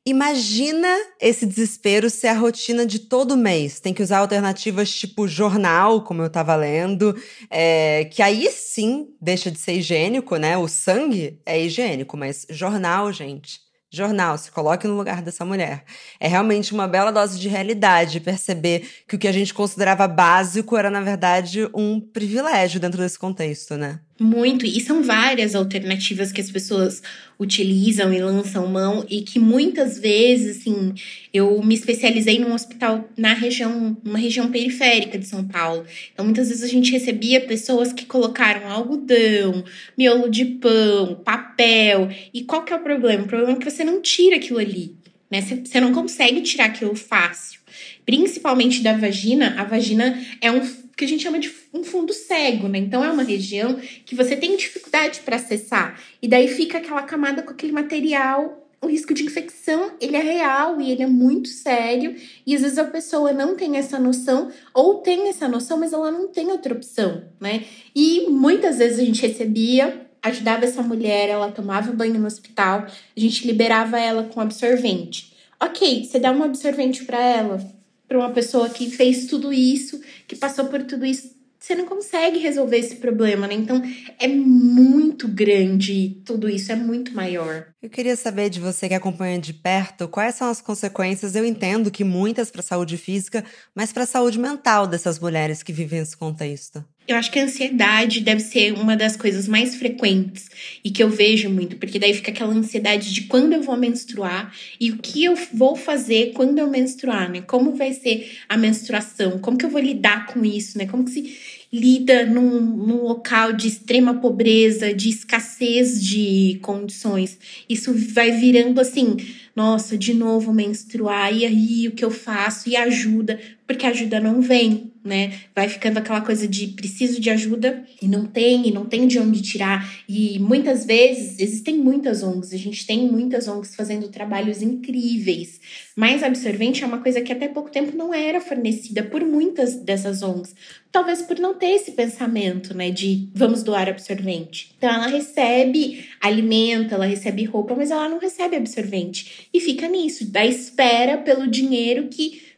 Imagina 0.06 0.86
esse 1.18 1.46
desespero 1.46 2.10
ser 2.10 2.28
a 2.28 2.34
rotina 2.34 2.84
de 2.84 2.98
todo 2.98 3.38
mês. 3.38 3.80
Tem 3.80 3.94
que 3.94 4.02
usar 4.02 4.18
alternativas 4.18 4.90
tipo 4.94 5.26
jornal, 5.26 6.02
como 6.02 6.20
eu 6.20 6.28
tava 6.28 6.54
lendo, 6.54 7.16
é, 7.50 8.04
que 8.04 8.20
aí 8.20 8.50
sim 8.50 9.08
deixa 9.18 9.50
de 9.50 9.58
ser 9.58 9.72
higiênico, 9.78 10.36
né? 10.36 10.58
O 10.58 10.68
sangue 10.68 11.40
é 11.46 11.58
higiênico, 11.58 12.18
mas 12.18 12.46
jornal, 12.50 13.10
gente. 13.12 13.64
Jornal, 13.90 14.36
se 14.36 14.50
coloque 14.50 14.86
no 14.86 14.96
lugar 14.96 15.22
dessa 15.22 15.44
mulher. 15.44 15.84
É 16.18 16.28
realmente 16.28 16.74
uma 16.74 16.88
bela 16.88 17.12
dose 17.12 17.38
de 17.38 17.48
realidade 17.48 18.20
perceber 18.20 18.86
que 19.08 19.14
o 19.14 19.18
que 19.18 19.28
a 19.28 19.32
gente 19.32 19.54
considerava 19.54 20.08
básico 20.08 20.76
era, 20.76 20.90
na 20.90 21.00
verdade, 21.00 21.66
um 21.72 22.00
privilégio 22.00 22.80
dentro 22.80 23.00
desse 23.00 23.18
contexto, 23.18 23.76
né? 23.76 24.00
Muito, 24.18 24.64
e 24.64 24.78
são 24.80 25.02
várias 25.02 25.56
alternativas 25.56 26.30
que 26.30 26.40
as 26.40 26.48
pessoas 26.48 27.02
utilizam 27.38 28.14
e 28.14 28.20
lançam 28.20 28.64
mão, 28.68 29.04
e 29.10 29.22
que 29.22 29.40
muitas 29.40 29.98
vezes, 29.98 30.58
assim, 30.58 30.94
eu 31.32 31.60
me 31.64 31.74
especializei 31.74 32.38
num 32.38 32.54
hospital 32.54 33.10
na 33.16 33.32
região, 33.32 33.96
uma 34.04 34.16
região 34.16 34.52
periférica 34.52 35.18
de 35.18 35.26
São 35.26 35.44
Paulo. 35.44 35.84
Então, 36.12 36.24
muitas 36.24 36.48
vezes 36.48 36.62
a 36.62 36.68
gente 36.68 36.92
recebia 36.92 37.40
pessoas 37.40 37.92
que 37.92 38.06
colocaram 38.06 38.70
algodão, 38.70 39.64
miolo 39.98 40.30
de 40.30 40.44
pão, 40.44 41.16
papel. 41.24 42.08
E 42.32 42.44
qual 42.44 42.62
que 42.62 42.72
é 42.72 42.76
o 42.76 42.84
problema? 42.84 43.24
O 43.24 43.28
problema 43.28 43.54
é 43.54 43.56
que 43.56 43.68
você 43.68 43.82
não 43.82 44.00
tira 44.00 44.36
aquilo 44.36 44.60
ali, 44.60 44.94
né? 45.28 45.40
Você 45.40 45.80
não 45.80 45.92
consegue 45.92 46.40
tirar 46.40 46.66
aquilo 46.66 46.94
fácil. 46.94 47.58
Principalmente 48.06 48.80
da 48.80 48.96
vagina, 48.96 49.56
a 49.58 49.64
vagina 49.64 50.16
é 50.40 50.52
um 50.52 50.83
que 50.96 51.04
a 51.04 51.08
gente 51.08 51.22
chama 51.22 51.38
de 51.38 51.52
um 51.72 51.82
fundo 51.82 52.12
cego, 52.12 52.68
né? 52.68 52.78
Então 52.78 53.04
é 53.04 53.10
uma 53.10 53.22
região 53.22 53.78
que 54.04 54.14
você 54.14 54.36
tem 54.36 54.56
dificuldade 54.56 55.20
para 55.20 55.36
acessar. 55.36 56.00
E 56.22 56.28
daí 56.28 56.48
fica 56.48 56.78
aquela 56.78 57.02
camada 57.02 57.42
com 57.42 57.50
aquele 57.50 57.72
material. 57.72 58.60
O 58.80 58.86
risco 58.86 59.14
de 59.14 59.24
infecção, 59.24 59.92
ele 59.98 60.14
é 60.14 60.20
real 60.20 60.78
e 60.78 60.90
ele 60.90 61.02
é 61.02 61.06
muito 61.06 61.48
sério. 61.48 62.14
E 62.46 62.54
às 62.54 62.60
vezes 62.60 62.76
a 62.76 62.84
pessoa 62.84 63.32
não 63.32 63.56
tem 63.56 63.78
essa 63.78 63.98
noção, 63.98 64.50
ou 64.74 64.96
tem 64.96 65.28
essa 65.28 65.48
noção, 65.48 65.78
mas 65.78 65.94
ela 65.94 66.10
não 66.10 66.28
tem 66.28 66.48
outra 66.48 66.74
opção, 66.74 67.24
né? 67.40 67.64
E 67.96 68.26
muitas 68.28 68.76
vezes 68.76 68.98
a 68.98 69.04
gente 69.04 69.22
recebia, 69.26 70.06
ajudava 70.22 70.64
essa 70.64 70.82
mulher, 70.82 71.30
ela 71.30 71.50
tomava 71.50 71.92
banho 71.92 72.18
no 72.18 72.26
hospital, 72.26 72.86
a 73.16 73.20
gente 73.20 73.46
liberava 73.46 73.98
ela 73.98 74.24
com 74.24 74.40
absorvente. 74.40 75.34
Ok, 75.58 76.04
você 76.04 76.18
dá 76.18 76.30
um 76.30 76.42
absorvente 76.42 77.04
para 77.04 77.18
ela, 77.18 77.64
para 78.06 78.18
uma 78.18 78.30
pessoa 78.30 78.68
que 78.68 78.90
fez 78.90 79.26
tudo 79.26 79.52
isso, 79.52 80.00
que 80.26 80.36
passou 80.36 80.66
por 80.66 80.82
tudo 80.84 81.04
isso 81.04 81.34
você 81.64 81.74
não 81.74 81.86
consegue 81.86 82.38
resolver 82.38 82.76
esse 82.76 82.96
problema, 82.96 83.46
né? 83.46 83.54
Então 83.54 83.82
é 84.18 84.28
muito 84.28 85.26
grande 85.26 86.20
tudo 86.22 86.46
isso, 86.46 86.70
é 86.70 86.76
muito 86.76 87.14
maior. 87.14 87.68
Eu 87.80 87.88
queria 87.88 88.16
saber 88.16 88.50
de 88.50 88.60
você 88.60 88.86
que 88.86 88.94
acompanha 88.94 89.38
de 89.38 89.54
perto 89.54 90.06
quais 90.06 90.34
são 90.34 90.50
as 90.50 90.60
consequências. 90.60 91.34
Eu 91.34 91.42
entendo 91.42 91.90
que 91.90 92.04
muitas 92.04 92.50
para 92.50 92.60
a 92.60 92.64
saúde 92.64 92.98
física, 92.98 93.42
mas 93.74 93.94
para 93.94 94.02
a 94.02 94.06
saúde 94.06 94.38
mental 94.38 94.86
dessas 94.86 95.18
mulheres 95.18 95.62
que 95.62 95.72
vivem 95.72 96.00
esse 96.00 96.14
contexto. 96.14 96.84
Eu 97.06 97.16
acho 97.16 97.30
que 97.30 97.38
a 97.38 97.44
ansiedade 97.44 98.20
deve 98.20 98.40
ser 98.40 98.72
uma 98.72 98.96
das 98.96 99.14
coisas 99.14 99.46
mais 99.46 99.74
frequentes 99.74 100.48
e 100.82 100.90
que 100.90 101.02
eu 101.02 101.10
vejo 101.10 101.50
muito, 101.50 101.76
porque 101.76 101.98
daí 101.98 102.14
fica 102.14 102.30
aquela 102.30 102.54
ansiedade 102.54 103.12
de 103.12 103.22
quando 103.22 103.52
eu 103.52 103.62
vou 103.62 103.76
menstruar 103.76 104.54
e 104.80 104.90
o 104.90 104.96
que 104.96 105.22
eu 105.22 105.34
vou 105.52 105.76
fazer 105.76 106.32
quando 106.32 106.58
eu 106.58 106.70
menstruar, 106.70 107.30
né? 107.30 107.42
Como 107.42 107.74
vai 107.74 107.92
ser 107.92 108.38
a 108.48 108.56
menstruação? 108.56 109.38
Como 109.38 109.58
que 109.58 109.66
eu 109.66 109.70
vou 109.70 109.82
lidar 109.82 110.26
com 110.26 110.42
isso, 110.46 110.78
né? 110.78 110.86
Como 110.86 111.04
que 111.04 111.10
se 111.10 111.38
lida 111.70 112.24
num, 112.24 112.60
num 112.60 113.02
local 113.02 113.52
de 113.52 113.68
extrema 113.68 114.14
pobreza, 114.14 114.94
de 114.94 115.10
escassez 115.10 116.02
de 116.02 116.58
condições? 116.62 117.38
Isso 117.68 117.92
vai 117.92 118.30
virando 118.30 118.80
assim, 118.80 119.16
nossa, 119.54 119.98
de 119.98 120.14
novo 120.14 120.54
menstruar, 120.54 121.34
e 121.34 121.44
aí 121.44 121.88
o 121.88 121.92
que 121.92 122.04
eu 122.04 122.10
faço? 122.10 122.68
E 122.68 122.76
ajuda, 122.76 123.38
porque 123.66 123.86
ajuda 123.86 124.20
não 124.20 124.40
vem 124.40 124.92
né? 125.04 125.34
Vai 125.54 125.68
ficando 125.68 125.98
aquela 125.98 126.22
coisa 126.22 126.48
de 126.48 126.68
preciso 126.68 127.20
de 127.20 127.28
ajuda 127.28 127.84
e 128.00 128.08
não 128.08 128.24
tem, 128.24 128.66
e 128.66 128.72
não 128.72 128.86
tem 128.86 129.06
de 129.06 129.18
onde 129.18 129.42
tirar. 129.42 129.86
E 130.08 130.38
muitas 130.38 130.86
vezes 130.86 131.38
existem 131.38 131.76
muitas 131.76 132.22
ONGs, 132.22 132.54
a 132.54 132.56
gente 132.56 132.86
tem 132.86 133.06
muitas 133.06 133.46
ONGs 133.46 133.76
fazendo 133.76 134.08
trabalhos 134.08 134.62
incríveis, 134.62 135.60
mas 135.94 136.22
absorvente 136.22 136.82
é 136.82 136.86
uma 136.86 137.02
coisa 137.02 137.20
que 137.20 137.32
até 137.32 137.48
pouco 137.48 137.70
tempo 137.70 137.94
não 137.94 138.14
era 138.14 138.40
fornecida 138.40 139.02
por 139.02 139.22
muitas 139.22 139.74
dessas 139.74 140.22
ONGs. 140.22 140.54
Talvez 140.90 141.20
por 141.20 141.38
não 141.38 141.54
ter 141.54 141.72
esse 141.72 141.92
pensamento, 141.92 142.72
né, 142.72 142.90
de 142.90 143.28
vamos 143.34 143.62
doar 143.62 143.88
absorvente. 143.88 144.72
Então 144.78 144.88
ela 144.88 145.08
recebe 145.08 146.06
alimento, 146.20 146.94
ela 146.94 147.04
recebe 147.04 147.44
roupa, 147.44 147.74
mas 147.74 147.90
ela 147.90 148.08
não 148.08 148.18
recebe 148.18 148.56
absorvente. 148.56 149.48
E 149.52 149.60
fica 149.60 149.86
nisso, 149.88 150.30
da 150.30 150.46
espera 150.46 151.18
pelo 151.18 151.48
dinheiro 151.48 152.06
que 152.08 152.53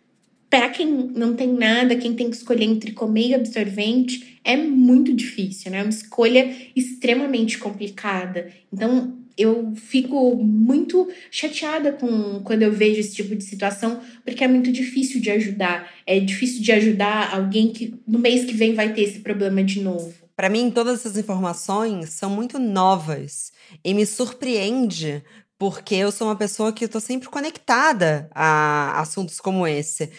para 0.49 0.71
quem 0.71 0.87
não 0.87 1.35
tem 1.35 1.53
nada, 1.53 1.97
quem 1.97 2.15
tem 2.15 2.31
que 2.31 2.37
escolher 2.37 2.65
entre 2.65 2.93
comer 2.93 3.29
e 3.29 3.35
absorvente, 3.35 4.41
é 4.45 4.57
muito 4.57 5.13
difícil, 5.13 5.71
né? 5.71 5.79
É 5.79 5.83
uma 5.83 5.91
escolha 5.91 6.55
extremamente 6.75 7.59
complicada. 7.59 8.53
Então, 8.73 9.19
eu 9.37 9.75
fico 9.77 10.35
muito 10.37 11.09
chateada 11.31 11.93
com 11.93 12.41
quando 12.43 12.63
eu 12.63 12.73
vejo 12.73 13.01
esse 13.01 13.15
tipo 13.15 13.37
de 13.37 13.45
situação, 13.45 14.01
porque 14.25 14.43
é 14.43 14.49
muito 14.49 14.73
difícil 14.73 15.21
de 15.21 15.31
ajudar. 15.31 15.93
É 16.07 16.19
difícil 16.19 16.63
de 16.63 16.73
ajudar 16.73 17.35
alguém 17.35 17.71
que 17.71 17.95
no 18.07 18.19
mês 18.19 18.45
que 18.45 18.55
vem 18.55 18.73
vai 18.73 18.95
ter 18.95 19.03
esse 19.03 19.21
problema 19.21 19.63
de 19.63 19.81
novo. 19.83 20.15
Para 20.35 20.49
mim, 20.49 20.71
todas 20.71 21.01
essas 21.01 21.17
informações 21.17 22.11
são 22.11 22.31
muito 22.31 22.59
novas 22.59 23.53
e 23.85 23.93
me 23.93 24.07
surpreende 24.07 25.23
porque 25.59 25.95
eu 25.95 26.13
sou 26.13 26.29
uma 26.29 26.37
pessoa 26.37 26.73
que 26.73 26.85
estou 26.85 27.01
sempre 27.01 27.29
conectada 27.29 28.29
a 28.35 29.01
assuntos 29.01 29.41
como 29.41 29.67
esse. 29.67 30.11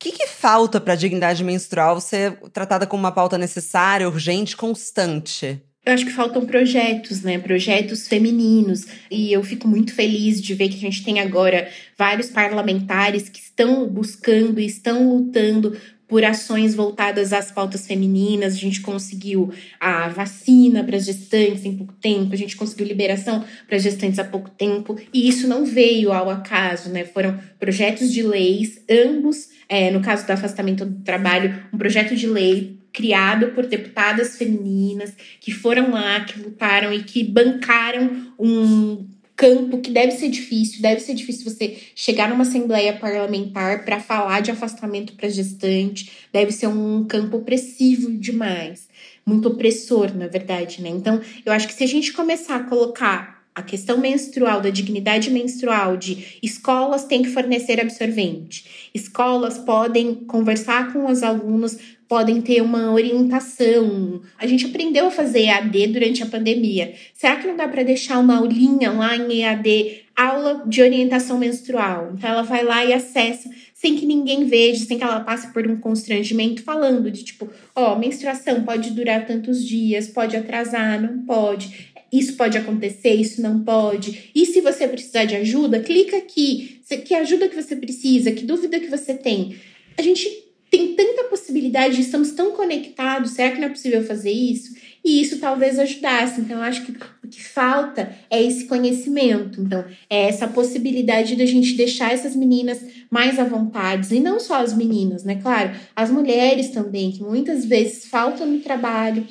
O 0.00 0.02
que, 0.02 0.12
que 0.12 0.26
falta 0.26 0.80
para 0.80 0.94
a 0.94 0.96
dignidade 0.96 1.44
menstrual 1.44 2.00
ser 2.00 2.32
tratada 2.54 2.86
como 2.86 3.02
uma 3.02 3.12
pauta 3.12 3.36
necessária, 3.36 4.08
urgente, 4.08 4.56
constante? 4.56 5.60
Eu 5.84 5.92
acho 5.92 6.06
que 6.06 6.10
faltam 6.10 6.46
projetos, 6.46 7.20
né? 7.20 7.38
Projetos 7.38 8.08
femininos. 8.08 8.86
E 9.10 9.30
eu 9.30 9.44
fico 9.44 9.68
muito 9.68 9.94
feliz 9.94 10.40
de 10.40 10.54
ver 10.54 10.70
que 10.70 10.76
a 10.76 10.80
gente 10.80 11.04
tem 11.04 11.20
agora 11.20 11.68
vários 11.98 12.28
parlamentares 12.28 13.28
que 13.28 13.40
estão 13.40 13.86
buscando 13.86 14.58
e 14.58 14.64
estão 14.64 15.06
lutando 15.06 15.76
por 16.08 16.24
ações 16.24 16.74
voltadas 16.74 17.32
às 17.34 17.52
pautas 17.52 17.86
femininas. 17.86 18.54
A 18.54 18.58
gente 18.58 18.80
conseguiu 18.80 19.52
a 19.78 20.08
vacina 20.08 20.82
para 20.82 20.96
as 20.96 21.04
gestantes 21.04 21.66
em 21.66 21.76
pouco 21.76 21.92
tempo, 21.92 22.32
a 22.32 22.38
gente 22.38 22.56
conseguiu 22.56 22.86
liberação 22.86 23.44
para 23.66 23.76
as 23.76 23.82
gestantes 23.82 24.18
há 24.18 24.24
pouco 24.24 24.50
tempo, 24.50 24.98
e 25.14 25.28
isso 25.28 25.46
não 25.46 25.64
veio 25.64 26.10
ao 26.10 26.30
acaso, 26.30 26.88
né? 26.88 27.04
Foram 27.04 27.38
projetos 27.60 28.12
de 28.12 28.22
leis, 28.22 28.82
ambos, 28.90 29.59
é, 29.70 29.88
no 29.88 30.00
caso 30.00 30.26
do 30.26 30.32
afastamento 30.32 30.84
do 30.84 31.04
trabalho, 31.04 31.62
um 31.72 31.78
projeto 31.78 32.16
de 32.16 32.26
lei 32.26 32.80
criado 32.92 33.52
por 33.52 33.64
deputadas 33.66 34.36
femininas 34.36 35.14
que 35.40 35.52
foram 35.52 35.92
lá, 35.92 36.24
que 36.24 36.40
lutaram 36.40 36.92
e 36.92 37.04
que 37.04 37.22
bancaram 37.22 38.34
um 38.36 39.06
campo 39.36 39.78
que 39.78 39.92
deve 39.92 40.10
ser 40.10 40.28
difícil, 40.28 40.82
deve 40.82 41.00
ser 41.00 41.14
difícil 41.14 41.48
você 41.48 41.78
chegar 41.94 42.28
numa 42.28 42.42
assembleia 42.42 42.94
parlamentar 42.94 43.84
para 43.84 44.00
falar 44.00 44.40
de 44.40 44.50
afastamento 44.50 45.12
para 45.12 45.28
gestante, 45.28 46.10
deve 46.32 46.50
ser 46.50 46.66
um 46.66 47.04
campo 47.04 47.36
opressivo 47.36 48.10
demais, 48.10 48.88
muito 49.24 49.48
opressor, 49.48 50.14
na 50.14 50.26
verdade, 50.26 50.82
né? 50.82 50.90
Então, 50.90 51.20
eu 51.46 51.52
acho 51.52 51.68
que 51.68 51.74
se 51.74 51.84
a 51.84 51.86
gente 51.86 52.12
começar 52.12 52.56
a 52.56 52.64
colocar 52.64 53.39
a 53.60 53.62
questão 53.62 53.98
menstrual, 53.98 54.60
da 54.60 54.70
dignidade 54.70 55.30
menstrual, 55.30 55.96
de 55.96 56.38
escolas 56.42 57.04
têm 57.04 57.22
que 57.22 57.28
fornecer 57.28 57.80
absorvente, 57.80 58.90
escolas 58.94 59.58
podem 59.58 60.14
conversar 60.14 60.92
com 60.92 61.06
os 61.06 61.22
alunos 61.22 61.78
podem 62.10 62.40
ter 62.40 62.60
uma 62.60 62.90
orientação. 62.90 64.20
A 64.36 64.44
gente 64.44 64.66
aprendeu 64.66 65.06
a 65.06 65.10
fazer 65.12 65.42
EAD 65.42 65.86
durante 65.86 66.24
a 66.24 66.26
pandemia. 66.26 66.92
Será 67.14 67.36
que 67.36 67.46
não 67.46 67.56
dá 67.56 67.68
para 67.68 67.84
deixar 67.84 68.18
uma 68.18 68.38
aulinha 68.38 68.90
lá 68.90 69.16
em 69.16 69.42
EAD, 69.42 70.02
aula 70.16 70.64
de 70.66 70.82
orientação 70.82 71.38
menstrual? 71.38 72.12
Então 72.14 72.28
ela 72.28 72.42
vai 72.42 72.64
lá 72.64 72.84
e 72.84 72.92
acessa 72.92 73.48
sem 73.80 73.96
que 73.96 74.04
ninguém 74.04 74.44
veja, 74.44 74.84
sem 74.84 74.98
que 74.98 75.04
ela 75.04 75.20
passe 75.20 75.52
por 75.54 75.66
um 75.66 75.76
constrangimento, 75.76 76.62
falando 76.62 77.10
de 77.10 77.24
tipo, 77.24 77.48
ó, 77.74 77.96
menstruação 77.96 78.62
pode 78.62 78.90
durar 78.90 79.24
tantos 79.24 79.64
dias, 79.64 80.06
pode 80.06 80.36
atrasar, 80.36 81.00
não 81.00 81.24
pode. 81.24 81.89
Isso 82.12 82.36
pode 82.36 82.58
acontecer, 82.58 83.14
isso 83.14 83.40
não 83.40 83.62
pode. 83.62 84.30
E 84.34 84.44
se 84.46 84.60
você 84.60 84.88
precisar 84.88 85.24
de 85.24 85.36
ajuda, 85.36 85.80
clica 85.80 86.16
aqui. 86.16 86.80
Que 87.06 87.14
ajuda 87.14 87.48
que 87.48 87.54
você 87.54 87.76
precisa, 87.76 88.32
que 88.32 88.44
dúvida 88.44 88.80
que 88.80 88.88
você 88.88 89.14
tem. 89.14 89.56
A 89.96 90.02
gente 90.02 90.28
tem 90.70 90.94
tanta 90.94 91.24
possibilidade, 91.24 92.00
estamos 92.00 92.30
tão 92.30 92.52
conectados, 92.52 93.32
será 93.32 93.50
que 93.50 93.60
não 93.60 93.66
é 93.66 93.70
possível 93.70 94.04
fazer 94.04 94.30
isso? 94.30 94.74
E 95.04 95.20
isso 95.20 95.38
talvez 95.38 95.78
ajudasse. 95.78 96.40
Então, 96.40 96.58
eu 96.58 96.62
acho 96.62 96.84
que 96.84 96.92
o 96.92 97.28
que 97.28 97.42
falta 97.42 98.14
é 98.28 98.42
esse 98.42 98.66
conhecimento. 98.66 99.60
Então, 99.60 99.84
é 100.08 100.28
essa 100.28 100.46
possibilidade 100.46 101.36
da 101.36 101.46
gente 101.46 101.74
deixar 101.74 102.12
essas 102.12 102.36
meninas 102.36 102.84
mais 103.10 103.38
à 103.38 103.44
vontade. 103.44 104.14
E 104.14 104.20
não 104.20 104.38
só 104.38 104.56
as 104.62 104.76
meninas, 104.76 105.24
né? 105.24 105.40
Claro, 105.42 105.72
as 105.96 106.10
mulheres 106.10 106.68
também, 106.68 107.12
que 107.12 107.22
muitas 107.22 107.64
vezes 107.64 108.06
faltam 108.06 108.46
no 108.46 108.60
trabalho, 108.60 109.26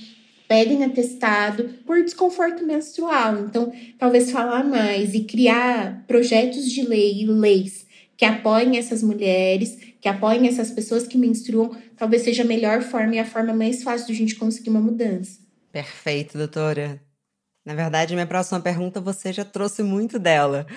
pedem 0.49 0.83
atestado 0.83 1.75
por 1.85 2.03
desconforto 2.03 2.65
menstrual. 2.65 3.37
Então, 3.37 3.71
talvez 3.99 4.31
falar 4.31 4.63
mais 4.63 5.13
e 5.13 5.23
criar 5.23 6.03
projetos 6.07 6.69
de 6.69 6.81
lei 6.81 7.21
e 7.21 7.25
leis 7.27 7.87
que 8.17 8.25
apoiem 8.25 8.77
essas 8.77 9.01
mulheres, 9.01 9.77
que 10.01 10.09
apoiem 10.09 10.45
essas 10.47 10.71
pessoas 10.71 11.07
que 11.07 11.17
menstruam, 11.17 11.73
talvez 11.95 12.23
seja 12.23 12.43
a 12.43 12.45
melhor 12.45 12.81
forma 12.81 13.15
e 13.15 13.19
a 13.19 13.23
forma 13.23 13.53
mais 13.53 13.81
fácil 13.81 14.07
de 14.07 14.13
a 14.13 14.15
gente 14.15 14.35
conseguir 14.35 14.71
uma 14.71 14.81
mudança. 14.81 15.39
Perfeito, 15.71 16.37
doutora. 16.37 16.99
Na 17.65 17.73
verdade, 17.75 18.15
minha 18.15 18.25
próxima 18.25 18.59
pergunta 18.59 18.99
você 18.99 19.31
já 19.31 19.45
trouxe 19.45 19.83
muito 19.83 20.19
dela. 20.19 20.67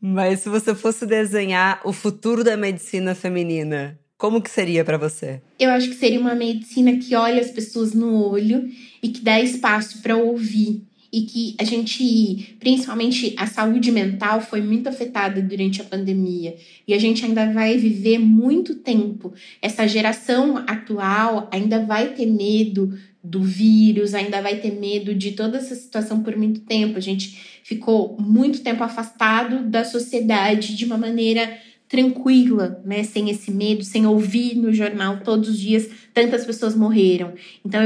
Mas 0.00 0.40
se 0.40 0.48
você 0.48 0.76
fosse 0.76 1.04
desenhar 1.04 1.80
o 1.84 1.92
futuro 1.92 2.44
da 2.44 2.56
medicina 2.56 3.16
feminina, 3.16 3.98
como 4.16 4.40
que 4.40 4.50
seria 4.50 4.84
para 4.84 4.96
você? 4.96 5.42
Eu 5.58 5.70
acho 5.70 5.88
que 5.88 5.96
seria 5.96 6.20
uma 6.20 6.36
medicina 6.36 6.96
que 6.98 7.16
olha 7.16 7.40
as 7.40 7.50
pessoas 7.50 7.92
no 7.92 8.28
olho 8.28 8.68
e 9.02 9.08
que 9.08 9.20
dá 9.20 9.40
espaço 9.40 10.00
para 10.00 10.16
ouvir 10.16 10.82
e 11.12 11.22
que 11.22 11.54
a 11.58 11.64
gente, 11.64 12.56
principalmente 12.58 13.34
a 13.36 13.46
saúde 13.46 13.92
mental, 13.92 14.40
foi 14.40 14.62
muito 14.62 14.88
afetada 14.88 15.42
durante 15.42 15.82
a 15.82 15.84
pandemia. 15.84 16.56
E 16.88 16.94
a 16.94 16.98
gente 16.98 17.22
ainda 17.22 17.52
vai 17.52 17.76
viver 17.76 18.18
muito 18.18 18.76
tempo. 18.76 19.34
Essa 19.60 19.86
geração 19.86 20.56
atual 20.66 21.50
ainda 21.52 21.84
vai 21.84 22.14
ter 22.14 22.24
medo 22.24 22.98
do 23.22 23.42
vírus, 23.42 24.14
ainda 24.14 24.40
vai 24.40 24.56
ter 24.56 24.72
medo 24.72 25.14
de 25.14 25.32
toda 25.32 25.58
essa 25.58 25.74
situação 25.74 26.22
por 26.22 26.34
muito 26.34 26.60
tempo. 26.60 26.96
A 26.96 27.02
gente 27.02 27.60
ficou 27.62 28.16
muito 28.18 28.62
tempo 28.62 28.82
afastado 28.82 29.68
da 29.68 29.84
sociedade 29.84 30.74
de 30.74 30.86
uma 30.86 30.96
maneira 30.96 31.58
tranquila, 31.88 32.80
né, 32.86 33.02
sem 33.02 33.28
esse 33.28 33.50
medo, 33.50 33.84
sem 33.84 34.06
ouvir 34.06 34.56
no 34.56 34.72
jornal 34.72 35.20
todos 35.20 35.50
os 35.50 35.58
dias 35.58 35.90
tantas 36.14 36.46
pessoas 36.46 36.74
morreram. 36.74 37.34
Então 37.62 37.82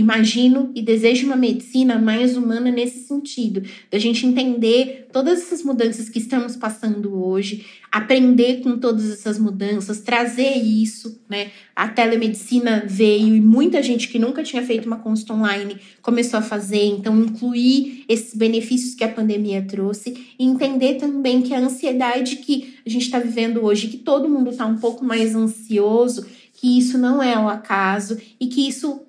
imagino 0.00 0.70
e 0.74 0.82
desejo 0.82 1.26
uma 1.26 1.36
medicina 1.36 1.98
mais 1.98 2.36
humana 2.36 2.70
nesse 2.70 3.06
sentido, 3.06 3.62
da 3.90 3.98
gente 3.98 4.26
entender 4.26 5.08
todas 5.12 5.40
essas 5.40 5.62
mudanças 5.62 6.08
que 6.08 6.18
estamos 6.18 6.56
passando 6.56 7.22
hoje, 7.24 7.66
aprender 7.90 8.62
com 8.62 8.78
todas 8.78 9.10
essas 9.10 9.38
mudanças, 9.38 10.00
trazer 10.00 10.56
isso, 10.56 11.20
né? 11.28 11.50
A 11.74 11.88
telemedicina 11.88 12.84
veio 12.86 13.34
e 13.34 13.40
muita 13.40 13.82
gente 13.82 14.08
que 14.08 14.18
nunca 14.18 14.42
tinha 14.42 14.62
feito 14.62 14.86
uma 14.86 14.98
consulta 14.98 15.34
online 15.34 15.76
começou 16.00 16.38
a 16.38 16.42
fazer, 16.42 16.84
então 16.84 17.20
incluir 17.20 18.04
esses 18.08 18.34
benefícios 18.34 18.94
que 18.94 19.04
a 19.04 19.08
pandemia 19.08 19.62
trouxe 19.62 20.34
e 20.38 20.44
entender 20.44 20.94
também 20.94 21.42
que 21.42 21.54
a 21.54 21.60
ansiedade 21.60 22.36
que 22.36 22.74
a 22.86 22.88
gente 22.88 23.02
está 23.02 23.18
vivendo 23.18 23.64
hoje, 23.64 23.88
que 23.88 23.98
todo 23.98 24.28
mundo 24.28 24.50
está 24.50 24.66
um 24.66 24.76
pouco 24.76 25.04
mais 25.04 25.34
ansioso, 25.34 26.26
que 26.54 26.78
isso 26.78 26.98
não 26.98 27.22
é 27.22 27.38
o 27.38 27.48
acaso 27.48 28.18
e 28.38 28.46
que 28.46 28.68
isso 28.68 29.00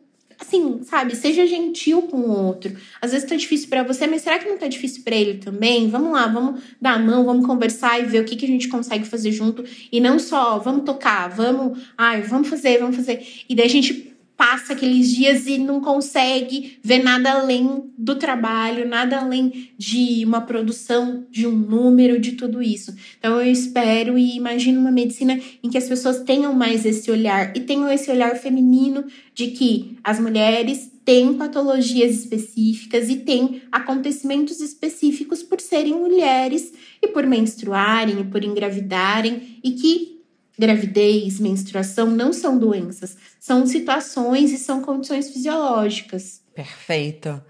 assim, 0.41 0.82
sabe, 0.84 1.15
seja 1.15 1.45
gentil 1.45 2.01
com 2.04 2.17
o 2.17 2.45
outro. 2.45 2.75
Às 3.01 3.12
vezes 3.12 3.30
tá 3.30 3.36
difícil 3.36 3.69
para 3.69 3.84
você, 3.84 4.08
mas 4.08 4.23
será 4.23 4.39
que 4.39 4.49
não 4.49 4.58
tá 4.58 4.67
difícil 4.67 5.04
para 5.04 5.15
ele 5.15 5.38
também? 5.38 5.89
Vamos 5.89 6.12
lá, 6.12 6.27
vamos 6.27 6.62
dar 6.82 6.95
a 6.95 6.99
mão, 6.99 7.23
vamos 7.23 7.45
conversar 7.45 7.99
e 7.99 8.06
ver 8.06 8.21
o 8.21 8.25
que, 8.25 8.36
que 8.36 8.45
a 8.45 8.47
gente 8.47 8.67
consegue 8.67 9.06
fazer 9.06 9.32
junto. 9.32 9.63
E 9.91 9.99
não 9.99 10.17
só, 10.19 10.58
vamos 10.58 10.84
tocar, 10.84 11.30
vamos, 11.30 11.80
ai, 11.97 12.23
vamos 12.23 12.49
fazer, 12.49 12.80
vamos 12.80 12.95
fazer. 12.95 13.25
E 13.47 13.56
daí 13.56 13.67
a 13.67 13.69
gente 13.69 14.11
passa 14.41 14.73
aqueles 14.73 15.12
dias 15.12 15.45
e 15.45 15.60
não 15.60 15.80
consegue 15.80 16.80
ver 16.84 17.04
nada 17.04 17.32
além 17.34 17.84
do 17.95 18.15
trabalho, 18.15 18.88
nada 18.88 19.19
além 19.19 19.69
de 19.77 20.25
uma 20.25 20.41
produção, 20.41 21.27
de 21.30 21.45
um 21.45 21.56
número, 21.56 22.19
de 22.19 22.32
tudo 22.32 22.60
isso. 22.60 22.91
Então 23.19 23.39
eu 23.39 23.51
espero 23.51 24.17
e 24.17 24.36
imagino 24.36 24.80
uma 24.80 24.89
medicina 24.89 25.39
em 25.63 25.69
que 25.69 25.77
as 25.77 25.88
pessoas 25.88 26.23
tenham 26.23 26.56
mais 26.56 26.88
esse 26.88 27.12
olhar 27.12 27.56
e 27.56 27.60
tenham 27.60 27.88
esse 27.88 28.10
olhar 28.10 28.36
feminino 28.36 29.06
de 29.36 29.49
que 29.51 29.95
as 30.04 30.19
mulheres 30.19 30.91
têm 31.06 31.36
patologias 31.36 32.15
específicas 32.15 33.10
e 33.10 33.17
têm 33.17 33.62
acontecimentos 33.71 34.60
específicos 34.60 35.43
por 35.43 35.62
serem 35.62 35.93
mulheres 35.93 36.73
e 36.99 37.08
por 37.08 37.27
menstruarem 37.27 38.21
e 38.21 38.23
por 38.23 38.43
engravidarem 38.43 39.60
e 39.63 39.69
que 39.73 40.20
gravidez, 40.62 41.39
menstruação 41.39 42.06
não 42.06 42.32
são 42.32 42.58
doenças, 42.58 43.17
são 43.39 43.65
situações 43.65 44.52
e 44.52 44.60
são 44.60 44.82
condições 44.82 45.30
fisiológicas. 45.30 46.41
Perfeito. 46.54 47.41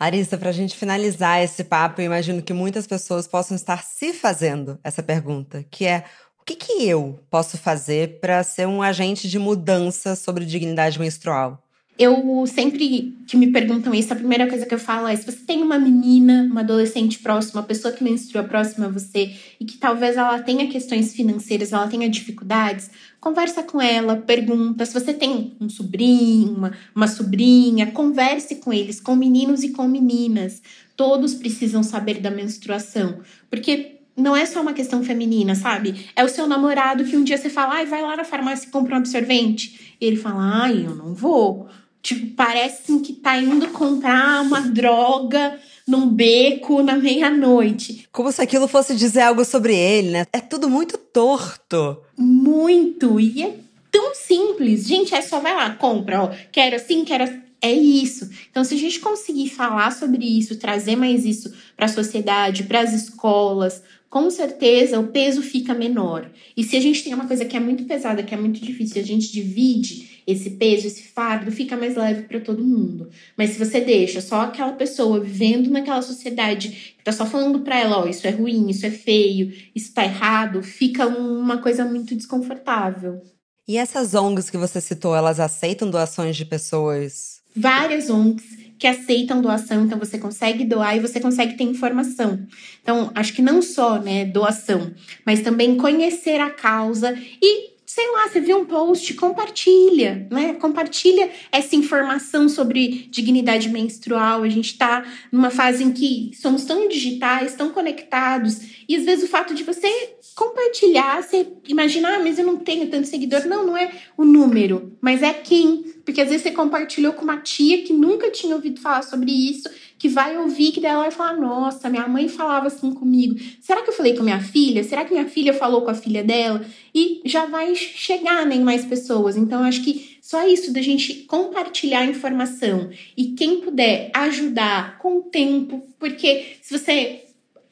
Larissa, 0.00 0.38
para 0.38 0.50
a 0.50 0.52
gente 0.52 0.76
finalizar 0.76 1.42
esse 1.42 1.64
papo, 1.64 2.00
eu 2.00 2.06
imagino 2.06 2.40
que 2.40 2.52
muitas 2.52 2.86
pessoas 2.86 3.26
possam 3.26 3.56
estar 3.56 3.82
se 3.84 4.12
fazendo 4.12 4.78
essa 4.82 5.02
pergunta, 5.02 5.64
que 5.70 5.84
é 5.84 6.04
o 6.40 6.44
que, 6.44 6.56
que 6.56 6.88
eu 6.88 7.20
posso 7.30 7.56
fazer 7.58 8.20
para 8.20 8.42
ser 8.42 8.66
um 8.66 8.82
agente 8.82 9.28
de 9.28 9.38
mudança 9.38 10.16
sobre 10.16 10.44
dignidade 10.44 10.98
menstrual? 10.98 11.62
Eu 11.98 12.44
sempre 12.46 13.14
que 13.26 13.36
me 13.36 13.52
perguntam 13.52 13.94
isso, 13.94 14.12
a 14.12 14.16
primeira 14.16 14.46
coisa 14.46 14.64
que 14.64 14.74
eu 14.74 14.78
falo 14.78 15.06
é: 15.06 15.14
se 15.14 15.24
você 15.24 15.38
tem 15.38 15.62
uma 15.62 15.78
menina, 15.78 16.48
uma 16.50 16.60
adolescente 16.60 17.18
próxima, 17.18 17.60
uma 17.60 17.66
pessoa 17.66 17.92
que 17.92 18.02
menstrua 18.02 18.42
próxima 18.44 18.86
a 18.86 18.88
você 18.88 19.34
e 19.60 19.64
que 19.64 19.76
talvez 19.76 20.16
ela 20.16 20.38
tenha 20.40 20.66
questões 20.68 21.14
financeiras, 21.14 21.72
ela 21.72 21.86
tenha 21.86 22.08
dificuldades, 22.08 22.90
conversa 23.20 23.62
com 23.62 23.80
ela, 23.80 24.16
pergunta. 24.16 24.86
Se 24.86 24.94
você 24.94 25.12
tem 25.12 25.52
um 25.60 25.68
sobrinho, 25.68 26.54
uma, 26.54 26.72
uma 26.94 27.08
sobrinha, 27.08 27.90
converse 27.90 28.56
com 28.56 28.72
eles, 28.72 28.98
com 28.98 29.14
meninos 29.14 29.62
e 29.62 29.70
com 29.70 29.86
meninas. 29.86 30.62
Todos 30.96 31.34
precisam 31.34 31.82
saber 31.82 32.20
da 32.20 32.30
menstruação, 32.30 33.20
porque 33.50 34.00
não 34.16 34.36
é 34.36 34.44
só 34.44 34.60
uma 34.60 34.74
questão 34.74 35.02
feminina, 35.02 35.54
sabe? 35.54 36.06
É 36.14 36.22
o 36.22 36.28
seu 36.28 36.46
namorado 36.46 37.04
que 37.04 37.16
um 37.16 37.24
dia 37.24 37.38
você 37.38 37.48
fala, 37.48 37.76
ai, 37.76 37.86
vai 37.86 38.02
lá 38.02 38.16
na 38.16 38.24
farmácia 38.24 38.66
e 38.66 38.70
compra 38.70 38.94
um 38.94 38.98
absorvente. 38.98 39.96
E 40.00 40.04
ele 40.04 40.16
fala, 40.16 40.64
ai, 40.64 40.84
eu 40.86 40.94
não 40.94 41.14
vou. 41.14 41.68
Tipo, 42.02 42.34
parece 42.34 42.98
que 43.00 43.12
tá 43.12 43.38
indo 43.38 43.68
comprar 43.68 44.42
uma 44.42 44.60
droga 44.60 45.58
num 45.86 46.08
beco 46.08 46.82
na 46.82 46.96
meia-noite. 46.96 48.08
Como 48.10 48.32
se 48.32 48.42
aquilo 48.42 48.66
fosse 48.66 48.94
dizer 48.94 49.20
algo 49.20 49.44
sobre 49.44 49.74
ele, 49.74 50.10
né? 50.10 50.26
É 50.32 50.40
tudo 50.40 50.68
muito 50.68 50.98
torto. 50.98 51.98
Muito. 52.16 53.20
E 53.20 53.42
é 53.42 53.54
tão 53.90 54.14
simples. 54.14 54.86
Gente, 54.86 55.14
é 55.14 55.22
só 55.22 55.38
vai 55.38 55.54
lá, 55.54 55.70
compra, 55.70 56.24
ó. 56.24 56.30
Quero 56.50 56.76
assim, 56.76 57.04
quero 57.04 57.24
assim. 57.24 57.40
É 57.64 57.72
isso. 57.72 58.28
Então, 58.50 58.64
se 58.64 58.74
a 58.74 58.76
gente 58.76 58.98
conseguir 58.98 59.48
falar 59.48 59.92
sobre 59.92 60.24
isso, 60.26 60.58
trazer 60.58 60.96
mais 60.96 61.24
isso 61.24 61.54
para 61.76 61.86
a 61.86 61.88
sociedade, 61.88 62.64
para 62.64 62.80
as 62.80 62.92
escolas, 62.92 63.80
com 64.10 64.28
certeza 64.28 64.98
o 64.98 65.06
peso 65.06 65.40
fica 65.42 65.72
menor. 65.72 66.28
E 66.56 66.64
se 66.64 66.76
a 66.76 66.80
gente 66.80 67.04
tem 67.04 67.14
uma 67.14 67.28
coisa 67.28 67.44
que 67.44 67.56
é 67.56 67.60
muito 67.60 67.84
pesada, 67.84 68.24
que 68.24 68.34
é 68.34 68.36
muito 68.36 68.60
difícil, 68.60 69.00
a 69.00 69.04
gente 69.04 69.30
divide 69.30 70.11
esse 70.32 70.50
peso, 70.50 70.86
esse 70.86 71.04
fardo, 71.04 71.50
fica 71.50 71.76
mais 71.76 71.96
leve 71.96 72.22
para 72.22 72.40
todo 72.40 72.64
mundo. 72.64 73.08
Mas 73.36 73.50
se 73.50 73.58
você 73.58 73.80
deixa 73.80 74.20
só 74.20 74.42
aquela 74.42 74.72
pessoa 74.72 75.20
vivendo 75.20 75.70
naquela 75.70 76.02
sociedade 76.02 76.94
que 76.98 77.04
tá 77.04 77.12
só 77.12 77.24
falando 77.24 77.60
para 77.60 77.78
ela, 77.78 77.98
ó, 77.98 78.04
oh, 78.04 78.08
isso 78.08 78.26
é 78.26 78.30
ruim, 78.30 78.68
isso 78.68 78.84
é 78.84 78.90
feio, 78.90 79.52
isso 79.74 79.92
tá 79.92 80.04
errado, 80.04 80.62
fica 80.62 81.06
uma 81.06 81.58
coisa 81.58 81.84
muito 81.84 82.14
desconfortável. 82.14 83.22
E 83.66 83.76
essas 83.76 84.14
ONGs 84.14 84.50
que 84.50 84.56
você 84.56 84.80
citou, 84.80 85.14
elas 85.14 85.38
aceitam 85.38 85.88
doações 85.88 86.36
de 86.36 86.44
pessoas? 86.44 87.40
Várias 87.54 88.10
ONGs 88.10 88.62
que 88.78 88.86
aceitam 88.88 89.40
doação, 89.40 89.84
então 89.84 89.96
você 89.96 90.18
consegue 90.18 90.64
doar 90.64 90.96
e 90.96 91.00
você 91.00 91.20
consegue 91.20 91.56
ter 91.56 91.62
informação. 91.62 92.44
Então, 92.82 93.12
acho 93.14 93.32
que 93.32 93.40
não 93.40 93.62
só, 93.62 94.00
né, 94.00 94.24
doação, 94.24 94.92
mas 95.24 95.40
também 95.40 95.76
conhecer 95.76 96.40
a 96.40 96.50
causa 96.50 97.16
e 97.40 97.71
sei 97.94 98.10
lá, 98.10 98.26
você 98.26 98.40
viu 98.40 98.56
um 98.56 98.64
post, 98.64 99.12
compartilha, 99.12 100.26
né? 100.30 100.54
Compartilha 100.54 101.30
essa 101.52 101.76
informação 101.76 102.48
sobre 102.48 103.06
dignidade 103.10 103.68
menstrual. 103.68 104.44
A 104.44 104.48
gente 104.48 104.72
está 104.72 105.04
numa 105.30 105.50
fase 105.50 105.84
em 105.84 105.92
que 105.92 106.30
somos 106.34 106.64
tão 106.64 106.88
digitais, 106.88 107.54
tão 107.54 107.68
conectados, 107.68 108.60
e 108.88 108.96
às 108.96 109.04
vezes 109.04 109.24
o 109.24 109.28
fato 109.28 109.52
de 109.52 109.62
você 109.62 110.14
compartilhar, 110.34 111.22
você 111.22 111.46
imaginar, 111.68 112.16
ah, 112.16 112.22
mas 112.22 112.38
eu 112.38 112.46
não 112.46 112.56
tenho 112.56 112.88
tanto 112.88 113.06
seguidor. 113.06 113.46
Não, 113.46 113.66
não 113.66 113.76
é 113.76 113.90
o 114.16 114.24
número, 114.24 114.96
mas 115.00 115.22
é 115.22 115.32
quem. 115.32 115.92
Porque 116.04 116.20
às 116.20 116.28
vezes 116.28 116.42
você 116.42 116.50
compartilhou 116.50 117.12
com 117.12 117.22
uma 117.22 117.38
tia 117.38 117.82
que 117.82 117.92
nunca 117.92 118.30
tinha 118.30 118.54
ouvido 118.54 118.80
falar 118.80 119.02
sobre 119.02 119.30
isso 119.30 119.68
que 120.02 120.08
vai 120.08 120.36
ouvir, 120.36 120.72
que 120.72 120.80
dela 120.80 121.02
vai 121.02 121.12
falar: 121.12 121.36
Nossa, 121.36 121.88
minha 121.88 122.08
mãe 122.08 122.28
falava 122.28 122.66
assim 122.66 122.92
comigo. 122.92 123.36
Será 123.60 123.82
que 123.82 123.90
eu 123.90 123.94
falei 123.94 124.16
com 124.16 124.24
minha 124.24 124.40
filha? 124.40 124.82
Será 124.82 125.04
que 125.04 125.12
minha 125.12 125.28
filha 125.28 125.54
falou 125.54 125.82
com 125.82 125.92
a 125.92 125.94
filha 125.94 126.24
dela? 126.24 126.64
E 126.92 127.22
já 127.24 127.46
vai 127.46 127.76
chegar 127.76 128.44
né, 128.44 128.56
em 128.56 128.64
mais 128.64 128.84
pessoas. 128.84 129.36
Então, 129.36 129.62
acho 129.62 129.84
que 129.84 130.18
só 130.20 130.44
isso 130.44 130.72
da 130.72 130.82
gente 130.82 131.14
compartilhar 131.28 132.04
informação 132.04 132.90
e 133.16 133.26
quem 133.34 133.60
puder 133.60 134.10
ajudar 134.12 134.98
com 134.98 135.18
o 135.18 135.22
tempo, 135.22 135.86
porque 136.00 136.56
se 136.60 136.76
você 136.76 137.22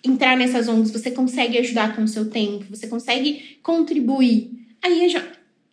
entrar 0.04 0.36
nessas 0.36 0.68
ondas, 0.68 0.90
você 0.90 1.10
consegue 1.10 1.58
ajudar 1.58 1.94
com 1.94 2.02
o 2.02 2.08
seu 2.08 2.30
tempo, 2.30 2.64
você 2.70 2.86
consegue 2.86 3.58
contribuir. 3.62 4.50
Aí 4.82 5.08
já, 5.08 5.22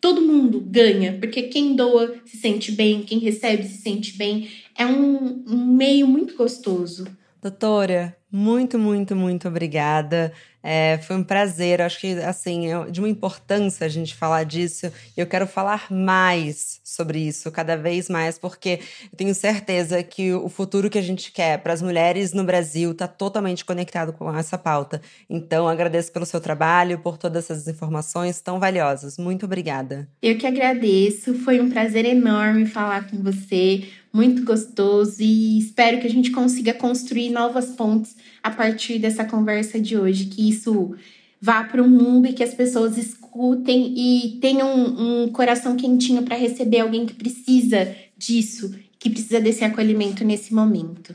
todo 0.00 0.22
mundo 0.22 0.60
ganha, 0.60 1.16
porque 1.18 1.44
quem 1.44 1.74
doa 1.74 2.16
se 2.24 2.36
sente 2.36 2.72
bem, 2.72 3.02
quem 3.02 3.18
recebe 3.18 3.64
se 3.64 3.78
sente 3.78 4.16
bem. 4.16 4.48
É 4.76 4.86
um, 4.86 5.44
um 5.46 5.66
meio 5.66 6.06
muito 6.06 6.36
gostoso. 6.36 7.06
Doutora, 7.40 8.16
muito, 8.30 8.78
muito, 8.78 9.16
muito 9.16 9.48
obrigada. 9.48 10.32
É, 10.70 10.98
foi 10.98 11.16
um 11.16 11.24
prazer, 11.24 11.80
acho 11.80 11.98
que 11.98 12.12
assim, 12.18 12.70
é 12.70 12.90
de 12.90 13.00
uma 13.00 13.08
importância 13.08 13.86
a 13.86 13.88
gente 13.88 14.14
falar 14.14 14.44
disso. 14.44 14.92
Eu 15.16 15.26
quero 15.26 15.46
falar 15.46 15.90
mais 15.90 16.78
sobre 16.84 17.20
isso, 17.20 17.50
cada 17.50 17.74
vez 17.74 18.10
mais, 18.10 18.38
porque 18.38 18.80
eu 19.10 19.16
tenho 19.16 19.34
certeza 19.34 20.02
que 20.02 20.30
o 20.34 20.50
futuro 20.50 20.90
que 20.90 20.98
a 20.98 21.02
gente 21.02 21.32
quer 21.32 21.56
para 21.62 21.72
as 21.72 21.80
mulheres 21.80 22.34
no 22.34 22.44
Brasil 22.44 22.92
está 22.92 23.08
totalmente 23.08 23.64
conectado 23.64 24.12
com 24.12 24.30
essa 24.36 24.58
pauta. 24.58 25.00
Então, 25.30 25.66
agradeço 25.66 26.12
pelo 26.12 26.26
seu 26.26 26.38
trabalho, 26.38 26.98
por 26.98 27.16
todas 27.16 27.44
essas 27.44 27.66
informações 27.66 28.38
tão 28.42 28.60
valiosas. 28.60 29.16
Muito 29.16 29.46
obrigada. 29.46 30.06
Eu 30.20 30.36
que 30.36 30.46
agradeço, 30.46 31.32
foi 31.32 31.60
um 31.60 31.70
prazer 31.70 32.04
enorme 32.04 32.66
falar 32.66 33.08
com 33.08 33.22
você 33.22 33.84
muito 34.12 34.44
gostoso 34.44 35.16
e 35.20 35.58
espero 35.58 36.00
que 36.00 36.06
a 36.06 36.10
gente 36.10 36.30
consiga 36.30 36.72
construir 36.72 37.30
novas 37.30 37.66
pontes 37.66 38.16
a 38.42 38.50
partir 38.50 38.98
dessa 38.98 39.24
conversa 39.24 39.80
de 39.80 39.96
hoje, 39.96 40.26
que 40.26 40.48
isso 40.48 40.94
vá 41.40 41.64
para 41.64 41.82
o 41.82 41.88
mundo 41.88 42.26
e 42.26 42.32
que 42.32 42.42
as 42.42 42.54
pessoas 42.54 42.96
escutem 42.96 43.94
e 43.96 44.38
tenham 44.40 44.68
um, 44.74 45.28
coração 45.28 45.76
quentinho 45.76 46.22
para 46.22 46.36
receber 46.36 46.80
alguém 46.80 47.06
que 47.06 47.14
precisa 47.14 47.94
disso, 48.16 48.74
que 48.98 49.08
precisa 49.08 49.40
desse 49.40 49.64
acolhimento 49.64 50.24
nesse 50.24 50.52
momento. 50.52 51.14